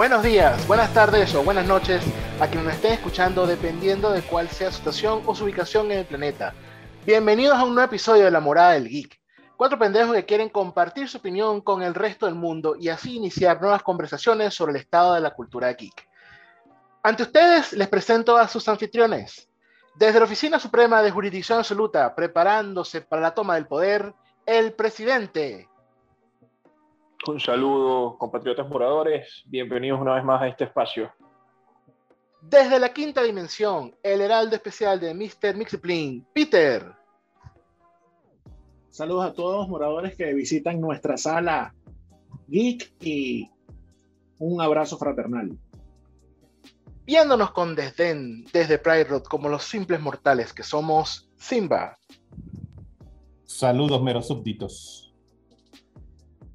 [0.00, 2.02] Buenos días, buenas tardes o buenas noches
[2.40, 5.98] a quienes nos estén escuchando dependiendo de cuál sea su situación o su ubicación en
[5.98, 6.54] el planeta.
[7.04, 9.20] Bienvenidos a un nuevo episodio de La Morada del Geek.
[9.58, 13.60] Cuatro pendejos que quieren compartir su opinión con el resto del mundo y así iniciar
[13.60, 16.08] nuevas conversaciones sobre el estado de la cultura geek.
[17.02, 19.50] Ante ustedes les presento a sus anfitriones.
[19.96, 24.14] Desde la Oficina Suprema de Jurisdicción Absoluta, preparándose para la toma del poder,
[24.46, 25.68] el presidente.
[27.26, 29.42] Un saludo, compatriotas moradores.
[29.44, 31.12] Bienvenidos una vez más a este espacio.
[32.40, 35.54] Desde la quinta dimensión, el heraldo especial de Mr.
[35.54, 36.94] Mixiplin, Peter.
[38.88, 41.74] Saludos a todos los moradores que visitan nuestra sala
[42.48, 43.50] geek y
[44.38, 45.58] un abrazo fraternal.
[47.04, 51.98] Viéndonos con desdén desde Pride Road como los simples mortales que somos, Simba.
[53.44, 55.09] Saludos, meros súbditos.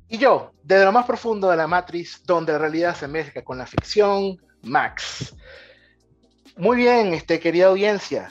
[0.08, 3.58] Y yo, desde lo más profundo de la matriz, donde la realidad se mezcla con
[3.58, 5.36] la ficción, Max.
[6.58, 8.30] Muy bien, este, querida audiencia.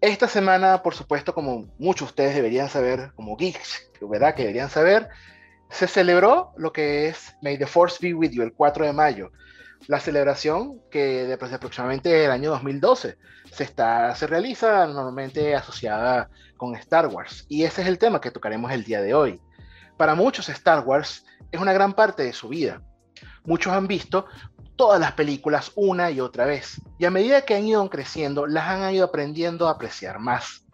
[0.00, 4.34] Esta semana, por supuesto, como muchos de ustedes deberían saber, como geeks, ¿verdad?
[4.34, 5.08] Que deberían saber,
[5.70, 9.32] se celebró lo que es May the Force Be With You el 4 de mayo.
[9.86, 13.16] La celebración que desde pues, aproximadamente el año 2012
[13.50, 17.46] se, está, se realiza normalmente asociada con Star Wars.
[17.48, 19.40] Y ese es el tema que tocaremos el día de hoy.
[19.98, 22.80] Para muchos Star Wars es una gran parte de su vida.
[23.44, 24.26] Muchos han visto
[24.76, 28.68] todas las películas una y otra vez, y a medida que han ido creciendo, las
[28.68, 30.64] han ido aprendiendo a apreciar más.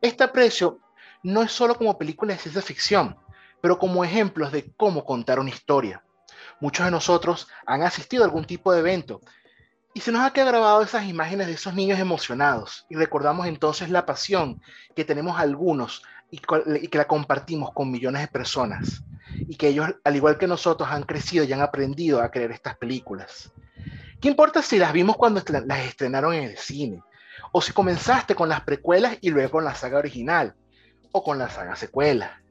[0.00, 0.78] Este aprecio
[1.24, 3.16] no es solo como películas de ciencia ficción,
[3.60, 6.04] pero como ejemplos de cómo contar una historia.
[6.60, 9.20] Muchos de nosotros han asistido a algún tipo de evento
[9.94, 14.06] y se nos ha grabado esas imágenes de esos niños emocionados y recordamos entonces la
[14.06, 14.62] pasión
[14.94, 19.02] que tenemos algunos y, que la compartimos con millones de personas
[19.34, 22.76] y que ellos, al igual que nosotros, han crecido y han aprendido a creer estas
[22.76, 23.52] películas.
[24.20, 27.02] ¿Qué importa si las vimos cuando las estrenaron en el cine?
[27.52, 30.54] O si comenzaste con las precuelas y luego con la saga original,
[31.12, 32.42] o con la saga secuela.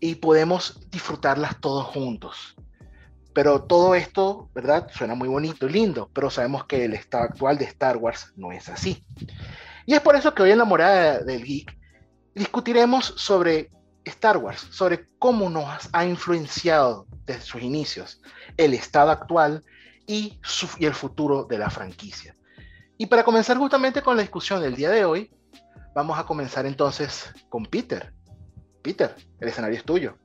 [0.00, 2.56] Y podemos disfrutarlas todos juntos.
[3.32, 4.88] Pero todo esto, ¿verdad?
[4.92, 8.50] Suena muy bonito y lindo, pero sabemos que el estado actual de Star Wars no
[8.50, 9.04] es así.
[9.86, 11.79] Y es por eso que hoy en la morada del geek
[12.34, 13.70] discutiremos sobre
[14.04, 18.22] Star Wars, sobre cómo nos ha influenciado desde sus inicios
[18.56, 19.64] el estado actual
[20.06, 20.40] y,
[20.80, 22.36] el futuro de la franquicia.
[22.98, 25.30] Y para comenzar justamente con la discusión del día de hoy,
[25.94, 28.12] vamos a comenzar entonces con Peter.
[28.82, 30.16] Peter, el escenario es tuyo.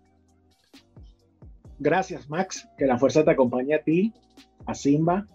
[1.80, 2.68] Gracias, Max.
[2.78, 4.14] Que la fuerza te acompañe a ti,
[4.66, 5.28] a Simba,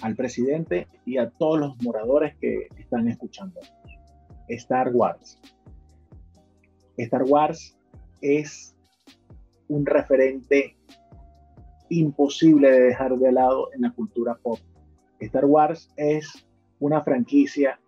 [0.00, 3.60] al presidente y a todos los moradores que están escuchando.
[4.48, 5.38] Star Wars.
[6.96, 7.76] Star Wars
[8.20, 8.74] es
[9.68, 10.76] un referente
[11.88, 14.58] imposible de dejar de lado en la cultura pop.
[15.20, 16.46] Star Wars es
[16.80, 17.78] una franquicia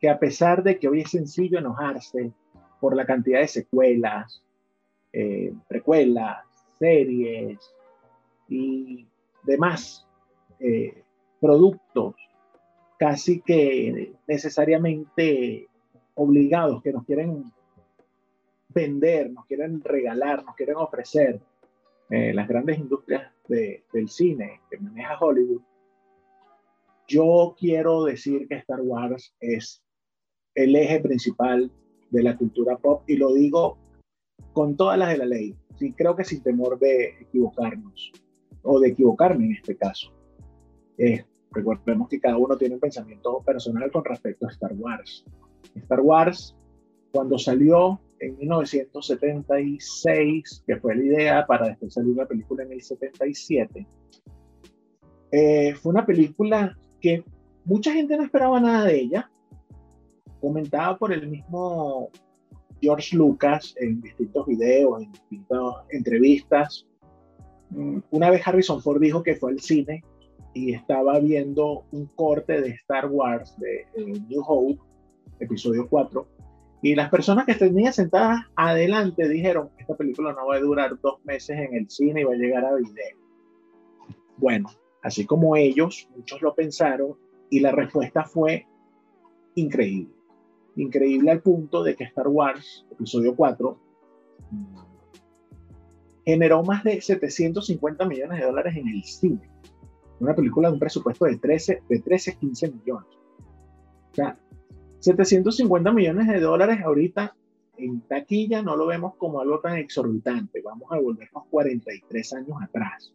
[0.00, 2.32] que a pesar de que hoy es sencillo enojarse
[2.80, 4.42] por la cantidad de secuelas,
[5.12, 6.44] eh, precuelas,
[6.78, 7.58] series
[8.48, 9.06] y
[9.44, 10.06] demás
[10.60, 11.02] eh,
[11.40, 12.14] productos
[12.98, 15.68] casi que necesariamente
[16.14, 17.44] obligados que nos quieren
[18.68, 21.40] vender, nos quieren regalar, nos quieren ofrecer
[22.10, 25.62] eh, las grandes industrias del cine que maneja Hollywood,
[27.06, 29.82] yo quiero decir que Star Wars es
[30.54, 31.72] el eje principal
[32.10, 33.78] de la cultura pop y lo digo
[34.52, 35.56] con todas las de la ley.
[35.78, 38.12] Sí, creo que sin temor de equivocarnos
[38.62, 40.12] o de equivocarme en este caso.
[40.98, 45.24] Eh, recordemos que cada uno tiene un pensamiento personal con respecto a Star Wars.
[45.74, 46.56] Star Wars,
[47.12, 52.82] cuando salió, en 1976, que fue la idea para después salir la película en el
[52.82, 53.86] 77.
[55.30, 57.24] Eh, fue una película que
[57.64, 59.30] mucha gente no esperaba nada de ella,
[60.40, 62.10] comentaba por el mismo
[62.80, 66.86] George Lucas en distintos videos, en distintas entrevistas.
[67.70, 70.02] Mm, una vez Harrison Ford dijo que fue al cine
[70.54, 73.86] y estaba viendo un corte de Star Wars de
[74.28, 74.80] New Hope,
[75.40, 76.26] episodio 4,
[76.80, 81.24] y las personas que tenían sentadas adelante dijeron, esta película no va a durar dos
[81.24, 83.16] meses en el cine y va a llegar a video.
[84.36, 84.68] Bueno,
[85.02, 87.16] así como ellos, muchos lo pensaron
[87.50, 88.66] y la respuesta fue
[89.56, 90.14] increíble.
[90.76, 93.76] Increíble al punto de que Star Wars, episodio 4,
[96.24, 99.50] generó más de 750 millones de dólares en el cine.
[100.20, 103.08] Una película de un presupuesto de 13, de 13 15 millones.
[104.12, 104.38] O sea,
[105.00, 107.34] 750 millones de dólares ahorita
[107.76, 110.60] en taquilla no lo vemos como algo tan exorbitante.
[110.60, 113.12] Vamos a volvernos 43 años atrás.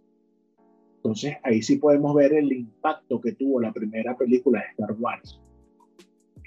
[0.97, 5.39] Entonces ahí sí podemos ver el impacto que tuvo la primera película de Star Wars.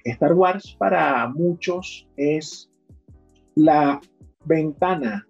[0.03, 2.71] Star Wars para muchos es
[3.55, 4.01] la
[4.45, 5.27] ventana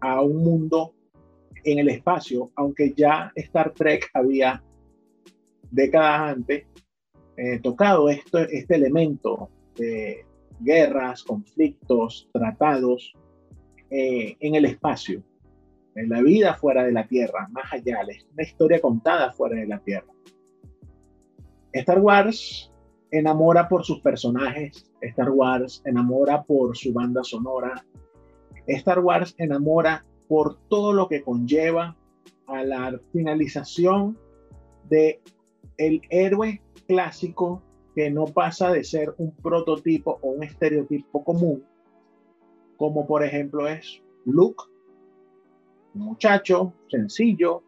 [0.00, 0.94] a un mundo
[1.64, 4.62] en el espacio, aunque ya Star Trek había
[5.70, 6.66] décadas antes
[7.42, 10.26] eh, tocado esto, este elemento de
[10.60, 13.14] guerras, conflictos, tratados
[13.88, 15.22] eh, en el espacio,
[15.94, 19.78] en la vida fuera de la Tierra, más allá, una historia contada fuera de la
[19.78, 20.12] Tierra.
[21.72, 22.70] Star Wars
[23.10, 27.86] enamora por sus personajes, Star Wars enamora por su banda sonora,
[28.66, 31.96] Star Wars enamora por todo lo que conlleva
[32.46, 34.18] a la finalización
[34.90, 35.22] de
[35.78, 36.60] el héroe
[36.90, 37.62] clásico
[37.94, 41.64] que no pasa de ser un prototipo o un estereotipo común,
[42.76, 44.64] como por ejemplo es Luke,
[45.94, 47.62] un muchacho sencillo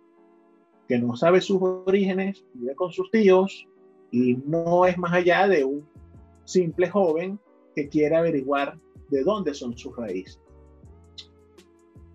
[0.89, 3.69] que no sabe sus orígenes, vive con sus tíos
[4.11, 5.87] y no es más allá de un
[6.45, 7.39] simple joven
[7.77, 8.77] que quiere averiguar
[9.09, 10.41] de dónde son sus raíces.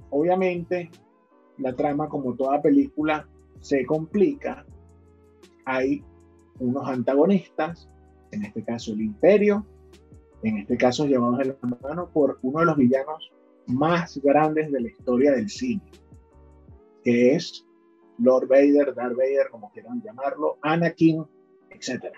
[0.10, 0.92] Obviamente,
[1.58, 3.26] la trama, como toda película,
[3.62, 4.66] se complica.
[5.64, 6.04] Hay
[6.60, 7.90] unos antagonistas,
[8.32, 9.66] en este caso el imperio,
[10.44, 13.32] en este caso llevados de la mano por uno de los villanos
[13.68, 15.82] más grandes de la historia del cine,
[17.04, 17.66] que es
[18.20, 21.26] Lord Vader, Darth Vader, como quieran llamarlo, Anakin,
[21.70, 22.14] etc.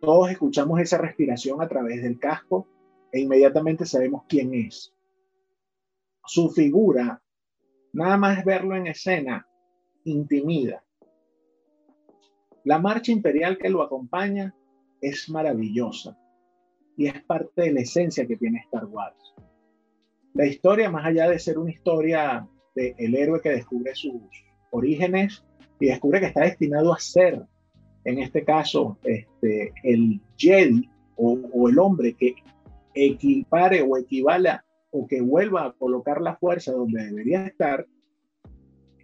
[0.00, 2.66] Todos escuchamos esa respiración a través del casco
[3.12, 4.94] e inmediatamente sabemos quién es
[6.28, 7.22] su figura,
[7.94, 9.48] nada más verlo en escena,
[10.04, 10.84] intimida.
[12.68, 14.54] La marcha imperial que lo acompaña
[15.00, 16.18] es maravillosa
[16.98, 19.16] y es parte de la esencia que tiene Star Wars.
[20.34, 24.20] La historia, más allá de ser una historia de el héroe que descubre sus
[24.70, 25.42] orígenes
[25.80, 27.42] y descubre que está destinado a ser,
[28.04, 32.34] en este caso, este, el Jedi o, el hombre que
[32.92, 34.60] equipare o equivale
[34.90, 37.86] o que vuelva a colocar la fuerza donde debería estar,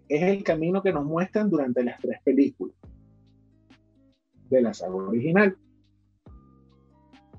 [0.07, 2.77] es el camino que nos muestran durante las tres películas
[4.55, 5.57] de la saga original.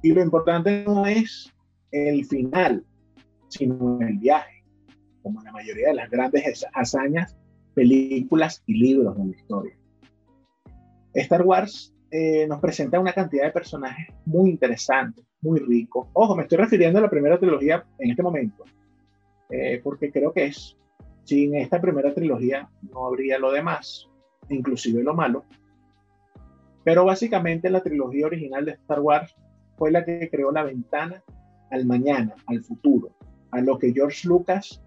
[0.02, 1.54] Y lo importante no es
[1.92, 2.86] el final,
[3.48, 4.64] sino el viaje,
[5.24, 7.36] como la mayoría de las grandes hazañas,
[7.74, 9.78] películas y libros de la historia.
[11.14, 16.08] Star Wars eh, nos presenta una cantidad de personajes muy interesantes, muy ricos.
[16.14, 18.64] Ojo, me estoy refiriendo a la primera trilogía en este momento,
[19.50, 20.78] eh, porque creo que es,
[21.24, 24.08] sin esta primera trilogía no habría lo demás,
[24.50, 25.46] inclusive lo malo.
[26.86, 29.36] Pero básicamente la trilogía original de Star Wars
[29.76, 31.22] fue la que creó la ventana
[31.72, 33.10] al mañana, al futuro,
[33.52, 34.82] a lo que George Lucas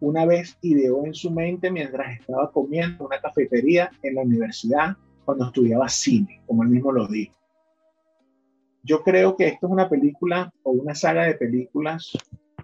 [0.00, 5.46] una vez ideó en su mente mientras estaba comiendo una cafetería en la universidad cuando
[5.46, 7.34] estudiaba cine, como él mismo lo dijo.
[8.82, 12.12] Yo creo que esto es una película o una saga de películas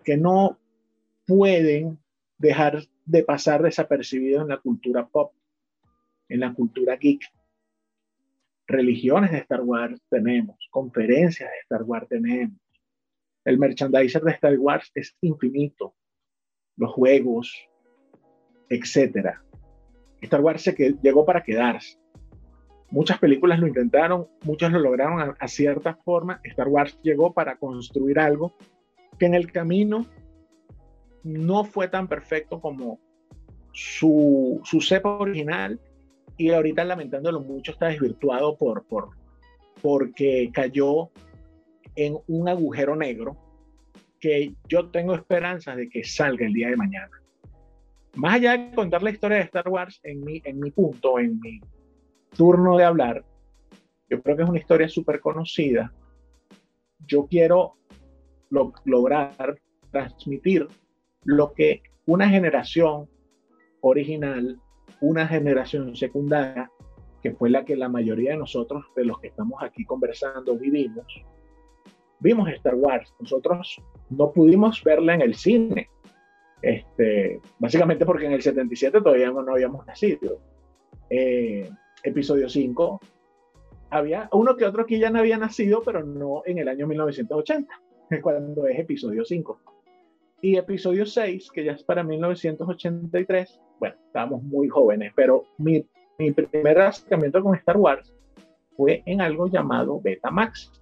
[0.05, 0.59] que no
[1.27, 1.99] pueden
[2.37, 5.33] dejar de pasar desapercibido en la cultura pop,
[6.29, 7.23] en la cultura geek.
[8.71, 12.59] Religiones de Star Wars tenemos, conferencias de Star Wars tenemos.
[13.45, 15.95] El merchandiser de Star Wars es infinito.
[16.77, 17.53] Los juegos,
[18.69, 19.43] etcétera.
[20.21, 20.73] Star Wars se
[21.03, 21.99] llegó para quedarse.
[22.91, 26.41] Muchas películas lo intentaron, muchas lo lograron a, cierta forma.
[26.45, 28.55] Star Wars llegó para construir algo
[29.19, 30.07] que en el camino
[31.23, 33.01] no fue tan perfecto como
[33.73, 35.81] su, su cepa original
[36.41, 39.11] y ahorita lamentándolo mucho está desvirtuado por, por,
[39.83, 41.11] porque cayó
[41.95, 43.37] en un agujero negro
[44.19, 47.11] que yo tengo esperanzas de que salga el día de mañana.
[48.15, 51.39] Más allá de contar la historia de Star Wars en mi, en mi punto, en
[51.41, 51.61] mi
[52.35, 53.23] turno de hablar,
[54.09, 55.93] yo creo que es una historia súper conocida.
[57.07, 57.77] Yo quiero
[58.49, 60.67] lograr transmitir
[61.25, 63.11] lo que una generación
[63.83, 64.59] original,
[65.01, 66.71] una generación secundaria,
[67.23, 71.07] que fue la que la mayoría de nosotros, de los que estamos aquí conversando, vivimos,
[72.19, 73.13] vimos Star Wars.
[73.19, 73.81] Nosotros
[74.11, 75.89] no pudimos verla en el cine,
[76.63, 80.41] este, básicamente porque en el 77 todavía no, habíamos nacido.
[81.09, 81.69] Eh,
[82.03, 83.01] episodio 5,
[83.91, 87.75] había uno que otro que ya no había nacido, pero no en el año 1980,
[88.23, 89.61] cuando es episodio 5.
[90.43, 95.85] Y episodio 6, que ya es para 1983, bueno, estábamos muy jóvenes, pero mi,
[96.19, 98.15] mi primer acercamiento con Star Wars
[98.75, 100.73] fue en algo llamado Betamax.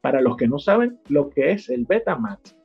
[0.00, 2.56] Para los que no saben lo que es el Betamax,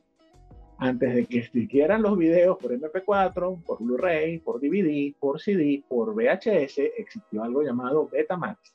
[0.78, 6.14] antes de que existieran los videos por MP4, por Blu-ray, por DVD, por CD, por
[6.14, 8.74] VHS, existió algo llamado Betamax,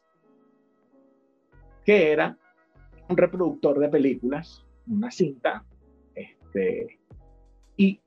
[1.84, 2.38] que era
[3.10, 5.66] un reproductor de películas, una cinta,
[6.16, 7.00] este,
[7.82, 8.00] y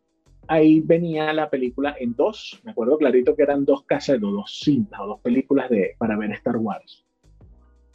[0.47, 5.01] ahí venía la película en dos, me acuerdo clarito que eran dos casetos, dos cintas
[5.01, 7.05] o dos películas de, para ver Star Wars.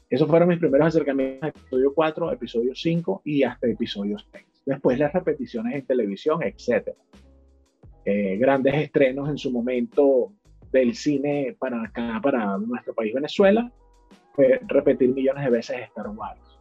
[0.09, 4.45] Esos fueron mis primeros acercamientos a episodio 4, episodio 5 y hasta episodio 6.
[4.65, 6.89] Después las repeticiones en televisión, etc.
[8.03, 10.33] Eh, grandes estrenos en su momento
[10.71, 13.71] del cine para acá, para nuestro país Venezuela,
[14.33, 16.59] fue repetir millones de veces Star Wars.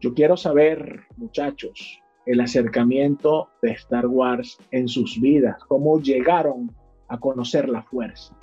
[0.00, 6.70] Yo quiero saber, muchachos, el acercamiento de Star Wars en sus vidas, cómo llegaron
[7.08, 8.36] a conocer la fuerza.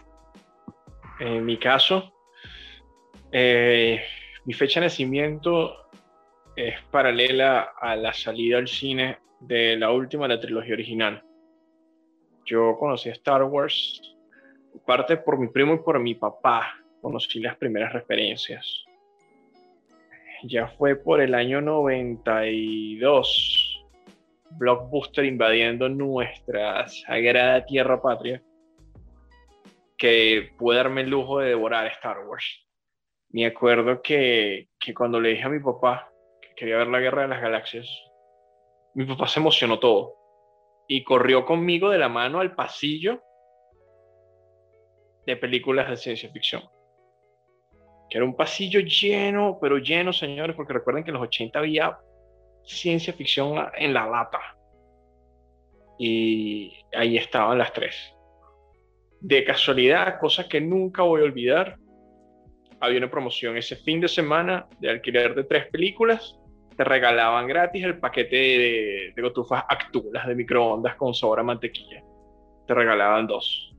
[1.20, 2.14] En mi caso,
[3.32, 4.02] eh,
[4.46, 5.76] mi fecha de nacimiento
[6.56, 11.24] es paralela a la salida al cine de la última de la trilogía original.
[12.46, 14.02] Yo conocí a Star Wars
[14.86, 16.76] parte por mi primo y por mi papá.
[17.02, 18.86] Conocí las primeras referencias.
[20.44, 23.57] Ya fue por el año 92.
[24.52, 28.42] Blockbuster invadiendo nuestra sagrada tierra patria.
[29.98, 32.68] Que pude darme el lujo de devorar Star Wars
[33.30, 36.12] me acuerdo que, que cuando le dije a mi papá
[36.42, 37.88] que quería ver la Guerra de las Galaxias,
[38.94, 40.16] mi papá se emocionó todo
[40.88, 43.22] y corrió conmigo de la mano al pasillo
[45.26, 46.64] de películas de ciencia ficción.
[48.10, 52.00] Que era un pasillo lleno, pero lleno, señores, porque recuerden que en los 80 había
[52.68, 54.40] ciencia ficción en la lata.
[55.98, 57.96] Y ahí estaban las tres.
[59.20, 61.78] De casualidad, cosa que nunca voy a olvidar,
[62.80, 66.38] había una promoción ese fin de semana de alquiler de tres películas.
[66.76, 72.04] Te regalaban gratis el paquete de, de gotufas actulas de microondas con sobra mantequilla.
[72.68, 73.74] Te regalaban dos.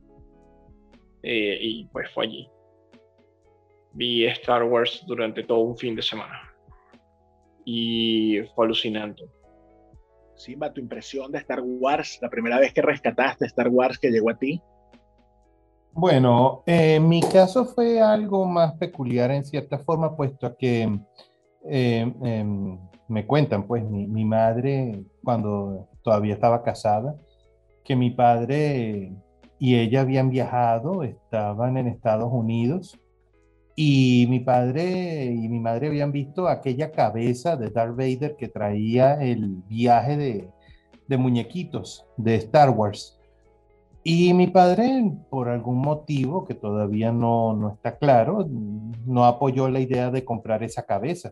[1.23, 2.49] Eh, y pues fue allí.
[3.93, 6.48] Vi Star Wars durante todo un fin de semana.
[7.71, 9.25] Y fue alucinante.
[10.35, 14.31] Simba, tu impresión de Star Wars, la primera vez que rescataste Star Wars que llegó
[14.31, 14.59] a ti.
[15.91, 20.99] Bueno, en mi caso fue algo más peculiar en cierta forma, puesto que
[21.67, 27.15] eh, em, me cuentan, pues, mi, madre, cuando todavía estaba casada,
[27.83, 29.13] que mi padre
[29.59, 32.99] y ella habían viajado, estaban en Estados Unidos,
[33.81, 39.13] y mi padre y mi madre habían visto aquella cabeza de Darth Vader que traía
[39.23, 40.49] el viaje de,
[41.07, 43.17] de muñequitos de Star Wars.
[44.03, 49.79] Y mi padre, por algún motivo que todavía no, no está claro, no apoyó la
[49.79, 51.31] idea de comprar esa cabeza,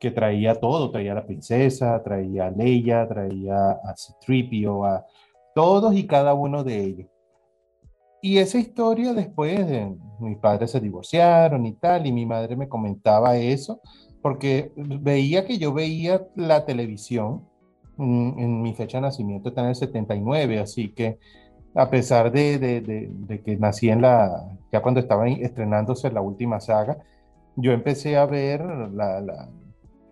[0.00, 5.06] que traía todo, traía a la princesa, traía a Leia, traía a Citripio, a
[5.54, 7.06] todos y cada uno de ellos.
[8.22, 12.68] Y esa historia después, de, mis padres se divorciaron y tal, y mi madre me
[12.68, 13.80] comentaba eso,
[14.22, 17.46] porque veía que yo veía la televisión,
[17.98, 21.18] en, en mi fecha de nacimiento está en el 79, así que
[21.74, 26.60] a pesar de, de, de, que nací en la, ya cuando estaba estrenándose la última
[26.60, 26.98] saga,
[27.56, 29.48] yo empecé a ver la, la,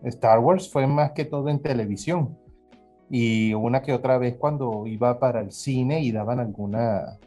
[0.02, 2.36] Star Wars fue más que todo en televisión.
[3.10, 7.18] Y una que otra vez cuando iba para el cine y daban alguna,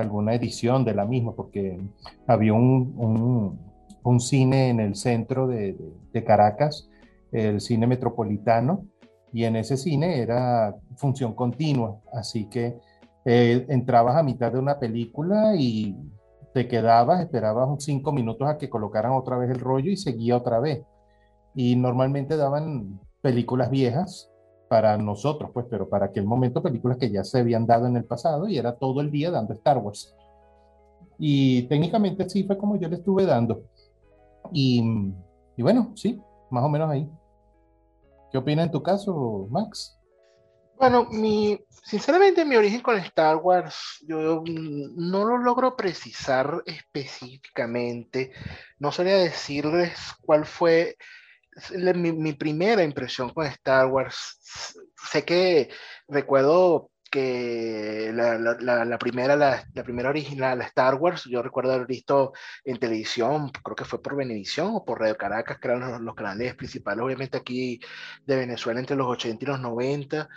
[0.00, 1.80] alguna edición de la misma, porque
[2.26, 3.58] había un, un,
[4.02, 5.76] un cine en el centro de,
[6.12, 6.88] de Caracas,
[7.32, 8.84] el cine metropolitano,
[9.32, 12.78] y en ese cine era función continua, así que
[13.24, 15.94] eh, entrabas a mitad de una película y
[16.54, 20.60] te quedabas, esperabas cinco minutos a que colocaran otra vez el rollo y seguía otra
[20.60, 20.82] vez.
[21.54, 24.27] Y normalmente daban películas viejas
[24.68, 28.04] para nosotros, pues, pero para aquel momento películas que ya se habían dado en el
[28.04, 30.14] pasado y era todo el día dando Star Wars.
[31.18, 33.62] Y técnicamente sí fue como yo le estuve dando.
[34.52, 34.82] Y,
[35.56, 36.20] y bueno, sí,
[36.50, 37.08] más o menos ahí.
[38.30, 39.98] ¿Qué opina en tu caso, Max?
[40.76, 48.30] Bueno, mi, sinceramente mi origen con Star Wars, yo no lo logro precisar específicamente.
[48.78, 50.96] No sabría decirles cuál fue
[51.94, 54.38] mi, primera impresión con Star Wars.
[55.10, 55.70] Sé que
[56.08, 62.32] recuerdo que la, primera, la, primera original, Star Wars, yo recuerdo haber visto
[62.64, 66.14] en televisión, creo que fue por Venevisión o por Radio Caracas, que eran los, los
[66.14, 67.80] canales principales, obviamente aquí
[68.26, 70.28] de Venezuela entre los 80 y los 90.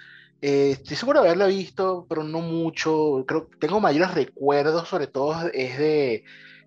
[0.41, 3.23] Eh, estoy seguro de haberla visto, pero no mucho.
[3.27, 6.23] Creo tengo mayores recuerdos, sobre todo es de,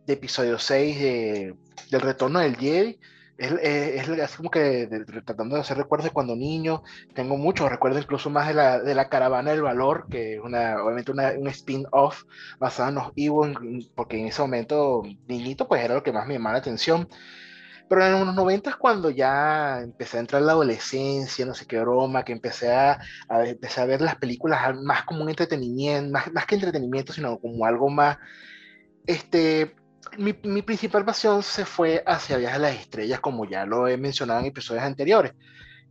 [0.07, 1.55] de episodio 6 de,
[1.91, 2.99] del retorno del Jedi.
[3.37, 4.87] Es, es, así como que
[5.25, 6.83] tratando de hacer recuerdos de cuando niño,
[7.15, 10.83] tengo muchos recuerdos incluso más de la, de la Caravana del Valor, que es una,
[10.83, 12.25] obviamente una, un spin-off
[12.59, 16.35] basado en los Ewoks, porque en ese momento, niñito, pues era lo que más me
[16.35, 17.09] llamaba la atención.
[17.89, 21.81] Pero en los 90 cuando ya empecé a entrar en la adolescencia, no sé qué
[21.81, 22.99] broma, que empecé a,
[23.29, 27.39] a, empecé a ver las películas más como un entretenimiento, más, más que entretenimiento, sino
[27.39, 28.17] como algo más,
[29.07, 29.75] este,
[30.19, 33.97] mi, mi, principal pasión se fue hacia Viajes a las Estrellas, como ya lo he
[33.97, 35.33] mencionado en episodios anteriores.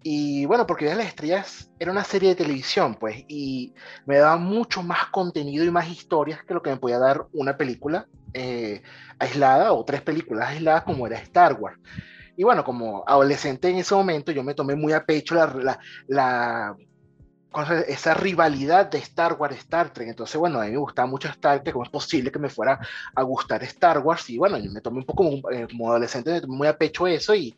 [0.02, 3.74] Y bueno, porque Viajes a las Estrellas era una serie de televisión, pues, y
[4.06, 7.58] me daba mucho más contenido y más historias que lo que me podía dar una
[7.58, 8.82] película eh,
[9.20, 11.80] aislada o tres películas aisladas como era Star Wars.
[12.36, 15.80] Y bueno, como adolescente en ese momento yo me tomé muy a pecho la, la,
[16.08, 16.76] la
[17.88, 20.10] esa rivalidad de Star Wars, Star Trek.
[20.10, 22.80] Entonces, bueno, a mí me gustaba mucho Star Trek, ¿cómo es posible que me fuera
[23.16, 24.30] a gustar Star Wars?
[24.30, 26.78] Y bueno, yo me tomé un poco como, eh, como adolescente, me tomé muy a
[26.78, 27.56] pecho eso y,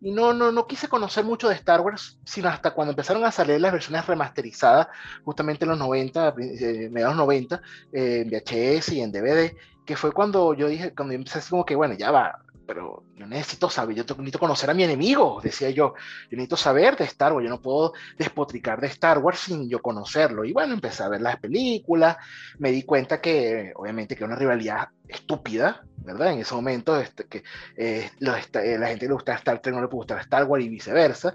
[0.00, 3.32] y no, no, no quise conocer mucho de Star Wars, sino hasta cuando empezaron a
[3.32, 4.88] salir las versiones remasterizadas,
[5.24, 10.12] justamente en los 90, eh, mediados 90, eh, en VHS y en DVD, que fue
[10.12, 13.68] cuando yo dije, cuando yo empecé así como que, bueno, ya va, pero yo necesito
[13.70, 15.94] saber, yo necesito conocer a mi enemigo, decía yo,
[16.30, 19.80] yo necesito saber de Star Wars, yo no puedo despotricar de Star Wars sin yo
[19.80, 20.44] conocerlo.
[20.44, 22.16] Y bueno, empecé a ver las películas,
[22.58, 26.32] me di cuenta que obviamente que una rivalidad estúpida, ¿verdad?
[26.32, 27.38] En ese momento, este, que
[27.76, 30.68] eh, eh, la gente le gusta Star Trek, no le puede gustar Star Wars y
[30.68, 31.34] viceversa.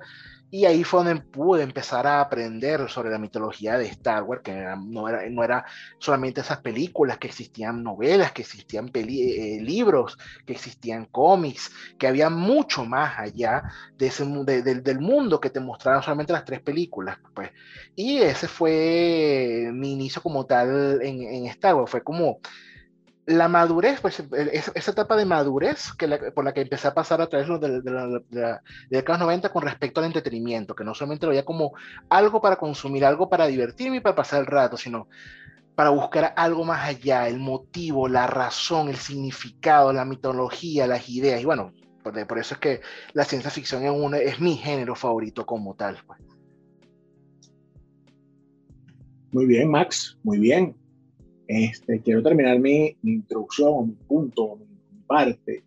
[0.51, 4.51] Y ahí fue donde pude empezar a aprender sobre la mitología de Star Wars, que
[4.77, 5.65] no, era, no era
[6.00, 12.29] solamente esas películas, que existían novelas, que existían eh, libros, que existían cómics, que había
[12.29, 13.63] mucho más allá
[13.98, 17.18] de ese, del mundo que te mostraron solamente las tres películas.
[17.34, 17.51] Pues.
[17.96, 22.39] Y ese fue mi inicio como tal en, en Star Wars, fue como
[23.29, 24.24] la madurez, pues
[24.74, 27.91] esa etapa de madurez que por la que empecé a pasar a través de, de,
[27.91, 31.73] la, de, los 90 con respecto al entretenimiento, que no solamente lo veía como
[32.10, 35.08] algo para consumir, algo para divertirme y para pasar el rato, sino
[35.75, 41.39] para buscar algo más allá, el motivo, la razón, el significado, la mitología, las ideas.
[41.39, 42.82] Y bueno, por, por eso es que
[43.13, 45.99] la ciencia ficción es, un, es mi género favorito como tal.
[46.08, 46.19] Pues.
[49.32, 50.75] Muy bien, Max, muy bien.
[51.49, 54.67] Este, quiero terminar mi, introducción, mi punto, mi,
[55.07, 55.63] parte,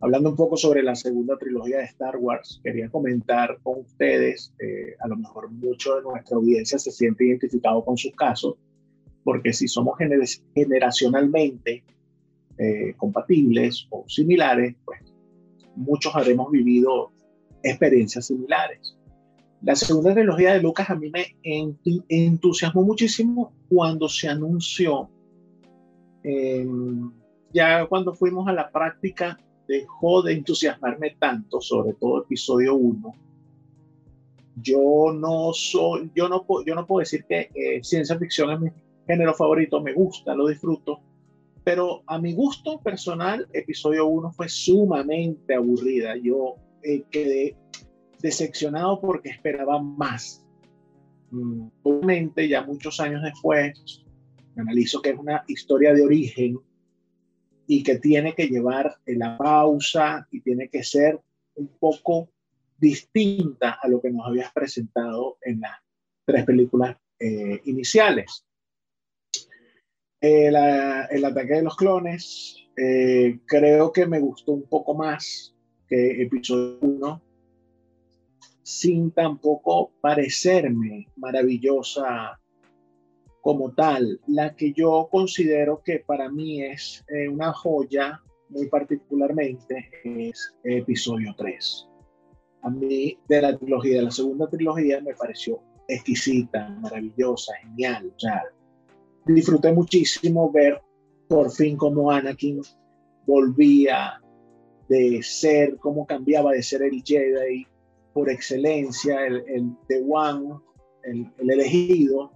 [0.00, 2.60] hablando un poco sobre la segunda trilogía de Star Wars.
[2.64, 7.84] Quería comentar con ustedes, eh, a lo mejor mucho de nuestra audiencia se siente identificado
[7.84, 8.56] con sus casos,
[9.22, 9.96] porque si somos
[10.52, 11.84] generacionalmente
[12.58, 15.00] eh, compatibles o similares, pues
[15.76, 17.12] muchos habremos vivido
[17.62, 18.96] experiencias similares.
[19.62, 21.36] La segunda trilogía de Lucas a mí me
[22.08, 25.08] entusiasmó muchísimo cuando se anunció
[26.24, 26.66] eh,
[27.52, 33.14] ya cuando fuimos a la práctica dejó de entusiasmarme tanto, sobre todo episodio 1.
[34.56, 38.70] Yo no soy, yo no, yo no puedo decir que eh, ciencia ficción es mi
[39.06, 41.00] género favorito, me gusta, lo disfruto,
[41.64, 46.16] pero a mi gusto personal, episodio 1 fue sumamente aburrida.
[46.16, 47.56] Yo eh, quedé
[48.20, 50.44] decepcionado porque esperaba más.
[51.30, 54.02] Mm, obviamente, ya muchos años después,
[54.56, 56.58] analizo que es una historia de origen
[57.66, 61.20] y que tiene que llevar la pausa y tiene que ser
[61.54, 62.30] un poco
[62.76, 65.78] distinta a lo que nos habías presentado en las
[66.24, 68.44] tres películas eh, iniciales.
[70.20, 75.54] El, el, ataque de los clones eh, creo que me gustó un poco más
[75.88, 77.22] que episodio 1
[78.62, 82.40] sin tampoco parecerme maravillosa
[83.40, 89.90] como tal, la que yo considero que para mí es eh, una joya muy particularmente
[90.04, 91.88] es episodio 3.
[92.62, 98.12] A mí de la trilogía, de la segunda trilogía me pareció exquisita, maravillosa, genial.
[98.14, 98.42] O sea,
[99.24, 100.80] disfruté muchísimo ver
[101.28, 102.60] por fin cómo Anakin
[103.26, 104.20] volvía
[104.88, 107.66] de ser, cómo cambiaba de ser el Jedi
[108.12, 110.56] por excelencia, el, el The One,
[111.04, 112.32] el, el elegido,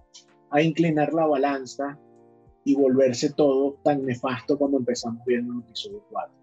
[0.55, 1.99] a inclinar la balanza
[2.63, 6.33] y volverse todo tan nefasto como empezamos viendo en el episodio 4.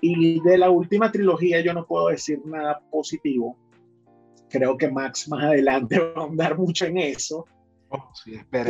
[0.00, 3.56] Y de la última trilogía yo no puedo decir nada positivo.
[4.50, 7.46] Creo que Max más adelante va a andar mucho en eso.
[7.88, 8.10] Oh,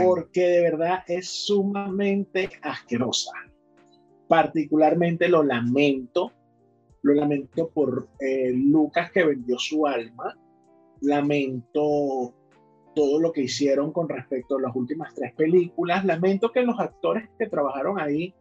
[0.04, 3.32] porque de verdad es sumamente asquerosa.
[4.28, 6.30] Particularmente lo lamento.
[7.02, 10.38] Lo lamento por eh, Lucas que vendió su alma.
[11.00, 12.34] Lamento
[12.94, 16.04] todo lo que hicieron con respecto a las últimas tres películas.
[16.04, 18.34] Lamento que los actores que trabajaron ahí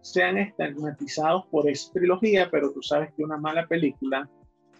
[0.00, 4.28] sean estigmatizados por esa trilogía, pero tú sabes que una mala película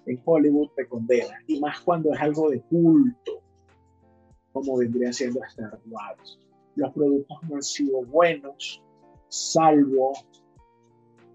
[0.07, 3.43] en Hollywood te condena, y más cuando es algo de culto,
[4.53, 6.39] como vendría siendo Star Wars.
[6.75, 8.83] Los productos no han sido buenos,
[9.29, 10.13] salvo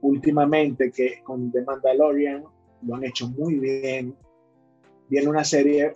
[0.02, 2.44] últimamente que con The Mandalorian
[2.82, 4.16] lo han hecho muy bien.
[5.10, 5.94] Viene una serie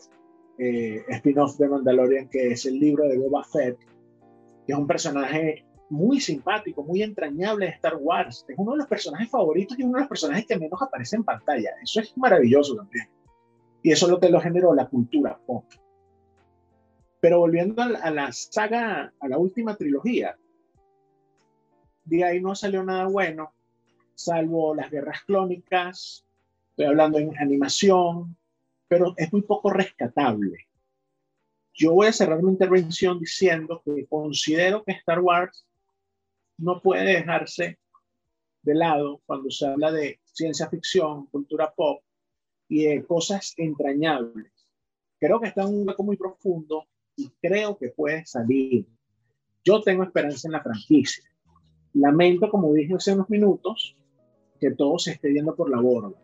[0.59, 3.79] eh, spin-off de Mandalorian que es el libro de Boba Fett,
[4.65, 8.45] que es un personaje muy simpático, muy entrañable de Star Wars.
[8.47, 11.23] Es uno de los personajes favoritos y uno de los personajes que menos aparece en
[11.23, 11.71] pantalla.
[11.81, 13.07] Eso es maravilloso también.
[13.81, 15.65] Y eso es lo que lo generó la cultura pop.
[17.21, 20.37] Pero volviendo a la saga, a la última trilogía,
[22.05, 23.53] de ahí no salió nada bueno,
[24.15, 26.25] salvo las guerras clónicas,
[26.71, 28.37] estoy hablando en animación,
[28.89, 30.67] pero es muy poco rescatable.
[31.73, 35.65] Yo voy a cerrar mi intervención diciendo que considero que Star Wars
[36.57, 37.79] no puede dejarse
[38.63, 42.03] de lado cuando se habla de ciencia ficción, cultura pop
[42.67, 44.51] y de cosas entrañables.
[45.19, 48.87] Creo que está en un hueco muy profundo y creo que puede salir.
[49.63, 51.23] Yo tengo esperanza en la franquicia.
[51.93, 53.95] Lamento, como dije hace unos minutos,
[54.59, 56.17] que todo se esté yendo por la borda.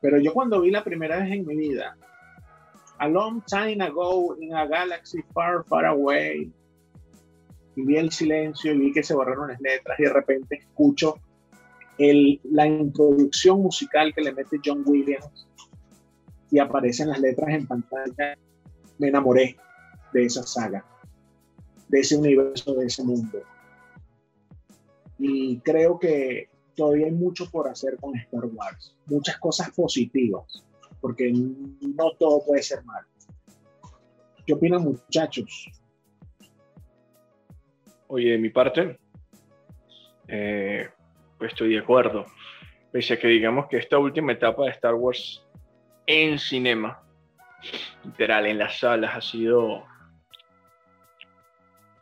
[0.00, 1.96] Pero yo cuando vi la primera vez en mi vida,
[2.98, 6.50] a long time ago in a galaxy far, far away,
[7.76, 11.16] y vi el silencio y vi que se borraron las letras y de repente escucho
[11.98, 15.46] el, la introducción musical que le mete John Williams
[16.50, 18.36] y aparecen las letras en pantalla,
[18.98, 19.56] me enamoré
[20.12, 20.84] de esa saga,
[21.88, 23.40] de ese universo, de ese mundo.
[25.18, 30.64] Y creo que todavía hay mucho por hacer con Star Wars, muchas cosas positivas,
[31.00, 33.06] porque no todo puede ser malo.
[34.46, 35.70] ¿Qué opinan muchachos?
[38.08, 38.98] Oye, de mi parte,
[40.26, 40.88] eh,
[41.38, 42.26] pues estoy de acuerdo.
[42.90, 45.46] Pese a que digamos que esta última etapa de Star Wars
[46.06, 47.00] en cinema,
[48.04, 49.84] literal, en las salas, ha sido...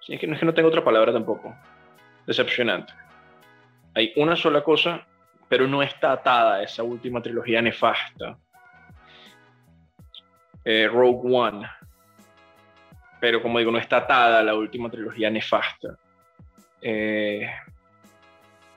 [0.00, 1.54] Sí, es que no es que no tengo otra palabra tampoco.
[2.26, 2.92] Decepcionante.
[3.98, 5.04] Hay una sola cosa,
[5.48, 8.38] pero no está atada esa última trilogía nefasta.
[10.64, 11.68] Eh, Rogue One
[13.20, 15.98] pero como digo, no está atada la última trilogía nefasta.
[16.80, 17.48] Eh,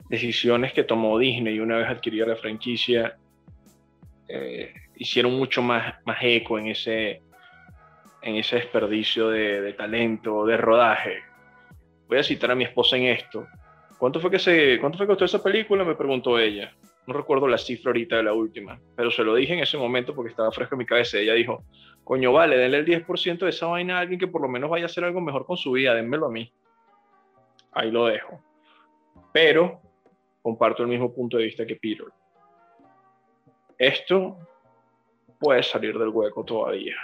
[0.09, 3.15] decisiones que tomó Disney una vez adquirida la franquicia
[4.27, 7.21] eh, hicieron mucho más, más eco en ese,
[8.21, 11.19] en ese desperdicio de, de, talento, de rodaje.
[12.07, 13.47] Voy a citar a mi esposa en esto.
[14.01, 15.83] ¿Cuánto fue que se, cuánto fue que costó esa película?
[15.83, 16.75] Me preguntó ella.
[17.05, 20.15] No recuerdo la cifra ahorita de la última, pero se lo dije en ese momento
[20.15, 21.19] porque estaba fresco en mi cabeza.
[21.19, 21.63] Ella dijo,
[22.03, 24.85] coño, vale, denle el 10% de esa vaina a alguien que por lo menos vaya
[24.85, 26.51] a hacer algo mejor con su vida, denmelo a mí.
[27.73, 28.43] Ahí lo dejo.
[29.31, 29.79] Pero
[30.41, 32.07] comparto el mismo punto de vista que Peter.
[33.77, 34.35] Esto
[35.39, 36.95] puede salir del hueco todavía.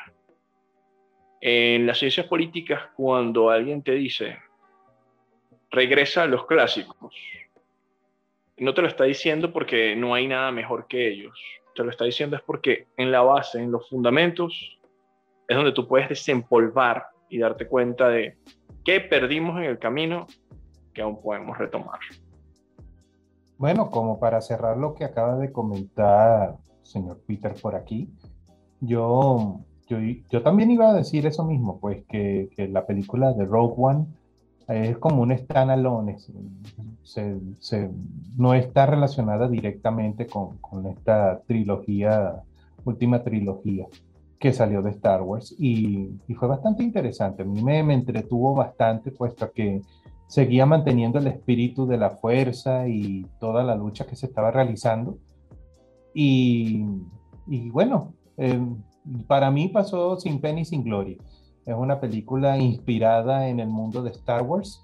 [1.41, 4.39] En las ciencias políticas, cuando alguien te dice,
[5.71, 7.13] regresa a los clásicos,
[8.57, 11.39] no te lo está diciendo porque no hay nada mejor que ellos.
[11.75, 14.79] Te lo está diciendo es porque en la base, en los fundamentos,
[15.47, 18.37] es donde tú puedes desempolvar y darte cuenta de
[18.83, 20.25] qué perdimos en el camino
[20.93, 21.99] que aún podemos retomar.
[23.57, 26.55] Bueno, como para cerrar lo que acaba de comentar
[26.87, 28.09] señor Peter por aquí,
[28.79, 34.05] yo, yo, también iba a decir eso mismo, pues que, la película de Rogue One
[34.67, 36.17] es como un standalone,
[37.03, 37.89] se, se,
[38.35, 42.43] no está relacionada directamente con, con esta trilogía,
[42.83, 43.87] última trilogía
[44.39, 47.41] que salió de Star Wars y, fue bastante interesante.
[47.41, 49.81] A mí me, entretuvo bastante, puesto que
[50.27, 55.17] seguía manteniendo el espíritu de la fuerza y toda la lucha que se estaba realizando.
[56.13, 56.83] Y,
[57.71, 58.77] bueno, em,
[59.27, 61.17] para mí pasó sin pena y sin gloria.
[61.67, 64.83] Es una película inspirada en el mundo de Star Wars,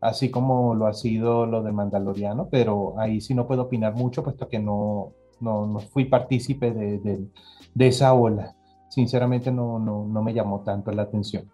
[0.00, 4.22] así como lo ha sido lo de Mandaloriano, pero ahí sí no puedo opinar mucho,
[4.22, 7.28] puesto que no, no, fui partícipe de,
[7.74, 8.56] de esa ola
[8.88, 11.50] sinceramente no, no, me llamó tanto la atención.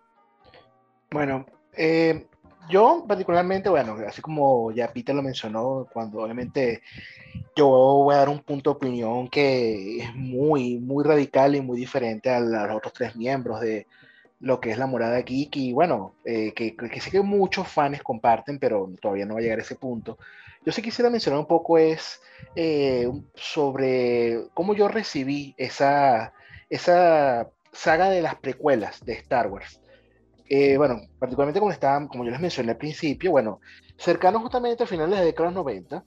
[1.10, 1.44] Bueno,
[1.76, 2.26] eh,
[2.70, 6.82] yo particularmente, bueno, así como ya Peter lo mencionó, cuando obviamente
[7.56, 11.78] yo voy a dar un punto de opinión que es muy, muy radical y muy
[11.78, 13.86] diferente a, los otros tres miembros de
[14.42, 18.02] lo que es la morada geek y bueno, eh, que, que, sé que muchos fans
[18.02, 20.18] comparten, pero todavía no va a llegar a ese punto.
[20.66, 22.20] Yo sí quisiera mencionar un poco es
[22.56, 26.32] eh, sobre cómo yo recibí esa,
[26.68, 29.80] esa saga de las precuelas de Star Wars.
[30.48, 33.60] Eh, bueno, particularmente como, estaban, como yo les mencioné al principio, bueno,
[33.96, 36.02] cercano justamente a finales de décadas 90,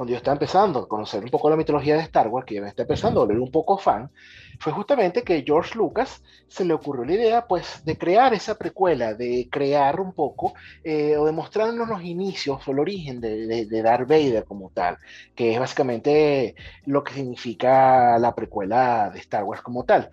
[0.00, 2.62] cuando yo estaba empezando a conocer un poco la mitología de Star Wars, que ya
[2.62, 4.10] me está empezando a volver un poco fan,
[4.58, 9.12] fue justamente que George Lucas se le ocurrió la idea, pues, de crear esa precuela,
[9.12, 14.08] de crear un poco, eh, o de mostrarnos los inicios o el origen de, Darth
[14.08, 14.96] Vader como tal,
[15.34, 16.54] que es básicamente
[16.86, 20.08] lo que significa la precuela de Star Wars como tal.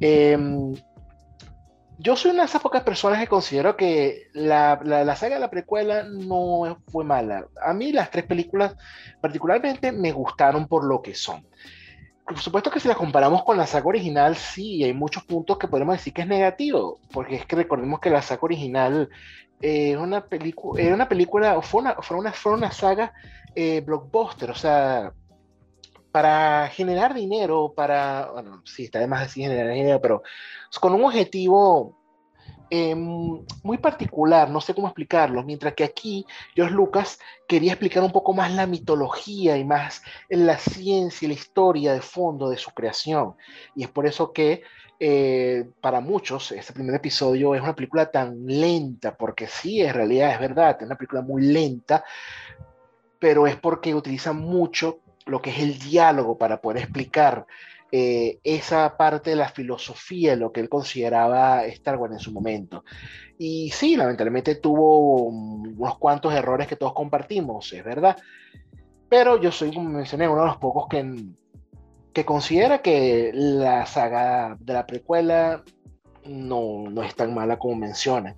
[0.00, 0.74] Em,
[1.98, 5.50] yo soy una de esas pocas personas que considero que la, la, saga de la
[5.50, 7.46] precuela no fue mala.
[7.60, 8.76] A mí las tres películas
[9.20, 11.44] particularmente me gustaron por lo que son.
[12.24, 15.66] Por supuesto que si las comparamos con la saga original, sí, hay muchos puntos que
[15.66, 19.08] podemos decir que es negativo, porque es que recordemos que la saga original
[19.60, 20.24] eh, una
[20.76, 23.12] era una película, fue una, fue una, fue una saga
[23.56, 25.12] eh, blockbuster, o sea,
[26.18, 30.24] para generar dinero, para, bueno, sí, está de más decir generar dinero, pero
[30.80, 31.96] con un objetivo
[32.70, 36.26] em, muy particular, no sé cómo explicarlo, mientras que aquí
[36.56, 41.34] George Lucas quería explicar un poco más la mitología y más la ciencia y la
[41.34, 43.36] historia de fondo de su creación.
[43.76, 44.64] Y es por eso que
[44.98, 50.32] eh, para muchos este primer episodio es una película tan lenta, porque sí, en realidad
[50.32, 52.04] es verdad, es una película muy lenta,
[53.20, 57.46] pero es porque utiliza mucho lo que es el diálogo para poder explicar
[57.90, 62.84] eh, esa parte de la filosofía, lo que él consideraba Star Wars en su momento.
[63.38, 68.16] Y sí, lamentablemente tuvo unos cuantos errores que todos compartimos, es verdad.
[69.08, 71.24] Pero yo soy, como mencioné, uno de los pocos que,
[72.12, 75.62] que considera que la saga de la precuela
[76.26, 78.36] no, no es tan mala como menciona.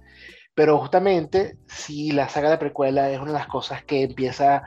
[0.60, 4.64] Pero justamente, si la saga de precuela es una de las cosas que empieza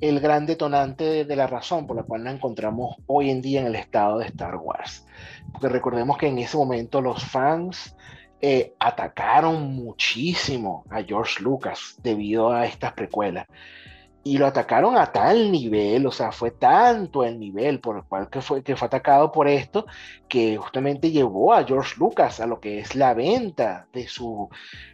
[0.00, 3.66] el gran detonante de, la razón por la cual nos encontramos hoy en día en
[3.66, 5.04] el estado de Star Wars.
[5.50, 7.96] Porque recordemos que en ese momento los fans
[8.40, 13.48] eh, atacaron muchísimo a George Lucas debido a estas precuelas
[14.24, 18.30] y lo atacaron a tal nivel, o sea, fue tanto el nivel por el cual
[18.30, 19.86] que fue, que fue atacado por esto,
[20.28, 24.48] que justamente llevó a George Lucas a lo que es la venta de su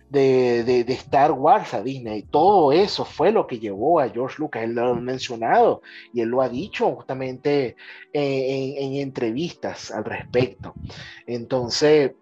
[0.08, 2.22] de, de, Star Wars a Disney.
[2.22, 5.82] Todo eso fue lo que llevó a George Lucas, él lo ha mencionado
[6.14, 7.76] y él lo ha dicho justamente
[8.14, 10.72] en, en entrevistas al respecto.
[11.26, 12.12] Entonces,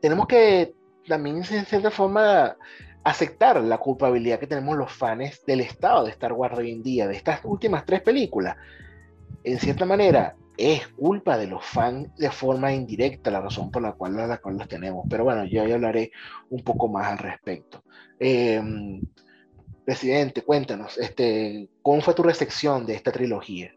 [0.00, 0.72] tenemos que
[1.06, 2.56] también, en cierta forma,
[3.06, 7.06] aceptar la culpabilidad que tenemos los fans del estado de Star Wars hoy en día,
[7.06, 8.56] de estas últimas tres películas.
[9.44, 13.92] En cierta manera, es culpa de los fans de forma indirecta la razón por la
[13.92, 15.06] cual, la cual los tenemos.
[15.08, 16.10] Pero bueno, yo ya hablaré
[16.50, 17.84] un poco más al respecto.
[18.18, 19.00] Em,
[19.84, 23.72] presidente, cuéntanos, este, ¿cómo fue tu recepción de esta trilogía?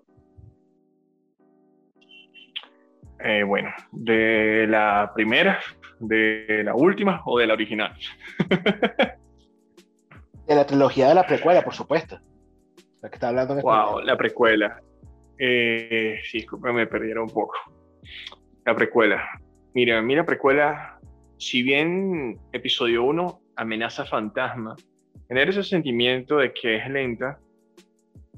[3.20, 5.60] Eh, bueno, de la primera,
[6.00, 7.94] de la última o de la original.
[10.50, 12.20] de la trilogía de la precuela, por supuesto.
[13.02, 14.82] La que está hablando en Wow, la precuela.
[15.38, 17.54] Eh, sí, me perdieron un poco.
[18.66, 19.24] La precuela.
[19.76, 21.00] Mira, mira, precuela,
[21.38, 24.76] si bien episodio 1, amenaza fantasma,
[25.28, 27.40] genera ese sentimiento de que es lenta,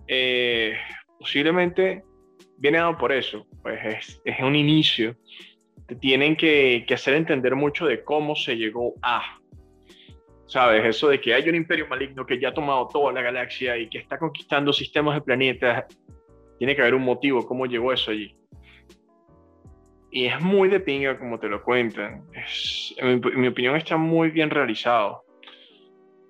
[0.08, 0.76] eh,
[1.18, 2.04] posiblemente
[2.58, 5.16] viene dado por eso, pues es, es un inicio.
[5.88, 9.41] Te tienen que, que, hacer entender mucho de cómo se llegó a.
[10.52, 10.84] ¿Sabes?
[10.84, 13.88] Eso de que hay un imperio maligno que ya ha tomado toda la galaxia y
[13.88, 15.86] que está conquistando sistemas de planetas.
[16.60, 18.36] Tiene que haber un motivo, cómo llegó eso allí.
[20.12, 22.26] Y es muy de pinga como te lo cuentan.
[22.34, 25.24] Es, en, mi, opinión está muy bien realizado.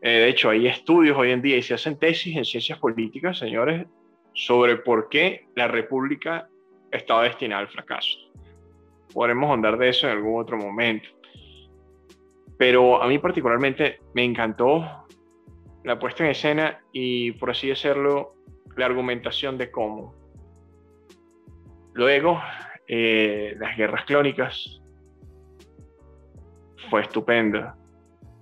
[0.03, 3.39] Eh, de hecho, hay estudios hoy en día y se hacen tesis en ciencias políticas,
[3.39, 3.87] señores,
[4.35, 6.47] sobre por qué la República
[6.91, 8.19] estaba destinada al fracaso.
[9.15, 11.09] Podremos andar de eso en algún otro momento.
[12.61, 14.85] Pero a mí particularmente me encantó
[15.83, 18.35] la puesta en escena y, por así decirlo,
[18.77, 20.13] la argumentación de cómo.
[21.93, 22.39] Luego,
[22.87, 24.79] eh, las guerras clónicas
[26.91, 27.75] fue estupenda.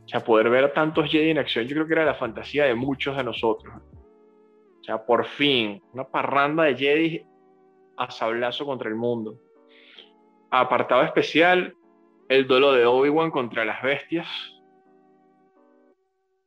[0.03, 2.65] O sea, poder ver a tantos Jedi en acción, yo creo que era la fantasía
[2.65, 3.73] de muchos de nosotros
[5.05, 7.25] por fin, una parranda de Jedi
[7.97, 9.39] a sablazo contra el mundo.
[10.49, 11.75] Apartado especial,
[12.29, 14.27] el duelo de Obi-Wan contra las bestias.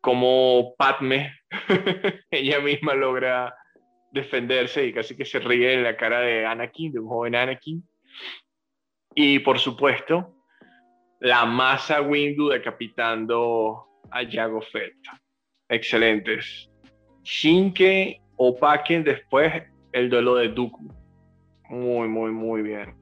[0.01, 1.35] Como Padme,
[2.31, 3.55] ella misma logra
[4.11, 7.87] defenderse y casi que se ríe en la cara de Anakin, de un joven Anakin.
[9.15, 10.35] Y por supuesto,
[11.21, 14.95] la masa Windu decapitando a Jango Fett.
[15.69, 16.69] Excelentes.
[17.23, 20.93] Shinke opaquen después el duelo de Dooku.
[21.69, 22.97] Muy, muy, muy bien.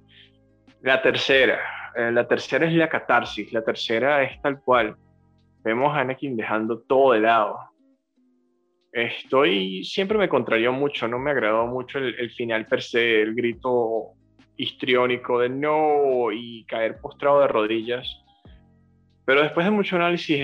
[0.83, 1.61] La tercera,
[1.95, 4.97] eh, la tercera es la catarsis, la tercera es tal cual.
[5.63, 7.59] Vemos a Anakin dejando todo de lado.
[8.93, 14.15] Estoy, siempre me contrarió mucho, no me agradó mucho el, final per se, el grito
[14.57, 18.23] histriónico de no y caer postrado de rodillas.
[19.25, 20.41] Pero después de mucho análisis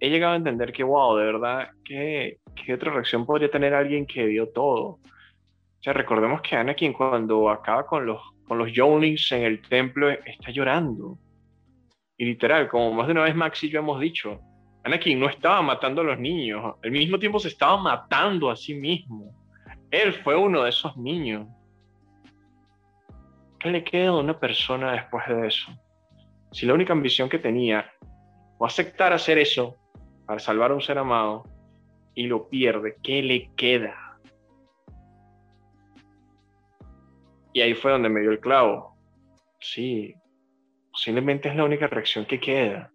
[0.00, 4.06] he, llegado a entender que, wow, de verdad, ¿qué, ¿qué, otra reacción podría tener alguien
[4.06, 4.82] que dio todo?
[4.82, 10.10] O sea, recordemos que Anakin cuando acaba con los, con los Younglings en el templo
[10.10, 11.18] está llorando.
[12.16, 14.40] Y literal, como más de una vez Max y yo hemos dicho,
[14.84, 18.74] Anakin no estaba matando a los niños, al mismo tiempo se estaba matando a sí
[18.74, 19.34] mismo.
[19.90, 21.46] Él fue uno de esos niños.
[23.58, 25.72] ¿Qué le queda a una persona después de eso?
[26.52, 27.90] Si la única ambición que tenía
[28.56, 29.76] fue aceptar hacer eso
[30.24, 31.44] para salvar a un ser amado
[32.14, 34.05] y lo pierde, ¿qué le queda?
[37.56, 38.98] Y ahí fue donde me dio el clavo.
[39.58, 40.14] Sí,
[40.92, 42.92] posiblemente es la única reacción que queda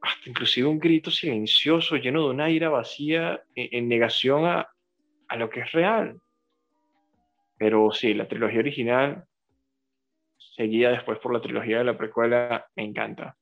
[0.00, 4.70] hasta inclusive un grito silencioso lleno de una ira vacía en, negación a,
[5.26, 6.20] a, lo que es real.
[7.58, 9.24] Pero sí, la trilogía original,
[10.36, 13.36] seguida después por la trilogía de la precuela, me encanta.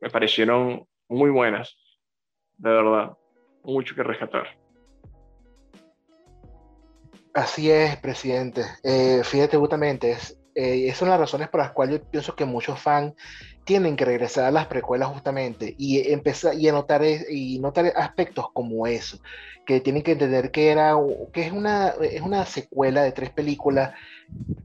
[0.00, 1.76] Me parecieron muy buenas,
[2.56, 3.18] de verdad,
[3.64, 4.67] mucho que rescatar.
[7.38, 8.62] Así es, presidente.
[8.82, 12.44] Eh, fíjate justamente, es, eh, esas son las razones por las cuales yo pienso que
[12.44, 13.14] muchos fans
[13.62, 18.88] tienen que regresar a las precuelas justamente y empezar y anotar y notar aspectos como
[18.88, 19.20] eso
[19.64, 20.96] que tienen que entender que era
[21.32, 23.92] que es una es una secuela de tres películas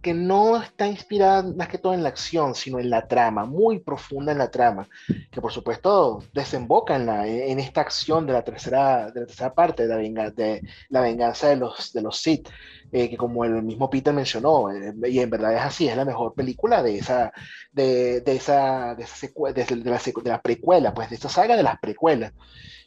[0.02, 3.80] que no está inspirada más que todo en la acción sino en la trama muy
[3.80, 4.88] profunda en la trama
[5.32, 9.54] que por supuesto desemboca en, la, en esta acción de la tercera de la tercera
[9.54, 12.50] parte de la, venganza de, la venganza de los de los Sith
[12.92, 16.06] eh, que como el mismo Peter mencionó eh, y en verdad es así es la
[16.06, 17.32] mejor película de esa
[17.72, 19.06] de, de esa de,
[19.54, 22.34] de, la, precuela, pues de esta saga de las precuelas.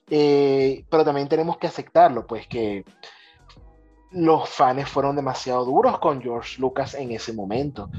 [0.08, 2.84] Eh, pero también tenemos que aceptarlo, pues que
[4.10, 7.90] los fans fueron demasiado duros con George Lucas en ese momento.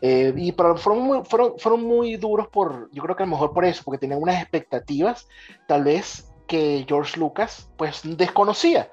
[0.00, 3.32] Eh, y pero fueron, muy, fueron, fueron muy duros por, yo creo que a lo
[3.32, 5.28] mejor por eso, porque tenían unas expectativas,
[5.68, 8.90] tal vez que George Lucas pues desconocía.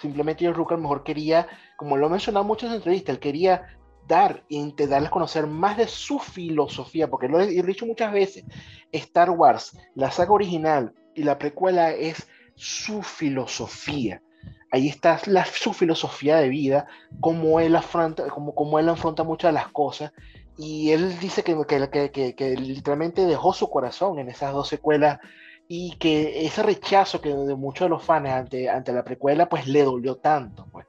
[0.00, 3.20] Simplemente George Lucas a lo mejor quería, como lo he mencionado en muchas entrevistas, él
[3.20, 8.44] quería dar y a conocer más de su filosofía, porque lo he, dicho muchas veces,
[8.92, 14.22] Star Wars, la saga original y la precuela es su filosofía.
[14.70, 16.86] Ahí está la, su filosofía de vida,
[17.20, 20.12] como él afronta, como, como él afronta muchas de las cosas.
[20.58, 25.20] Y él dice que, que, que, que, literalmente dejó su corazón en esas dos secuelas
[25.68, 29.66] y que ese rechazo que de muchos de los fans ante, ante la precuela, pues
[29.66, 30.66] le dolió tanto.
[30.72, 30.86] Pues.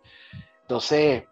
[0.62, 1.24] Entonces,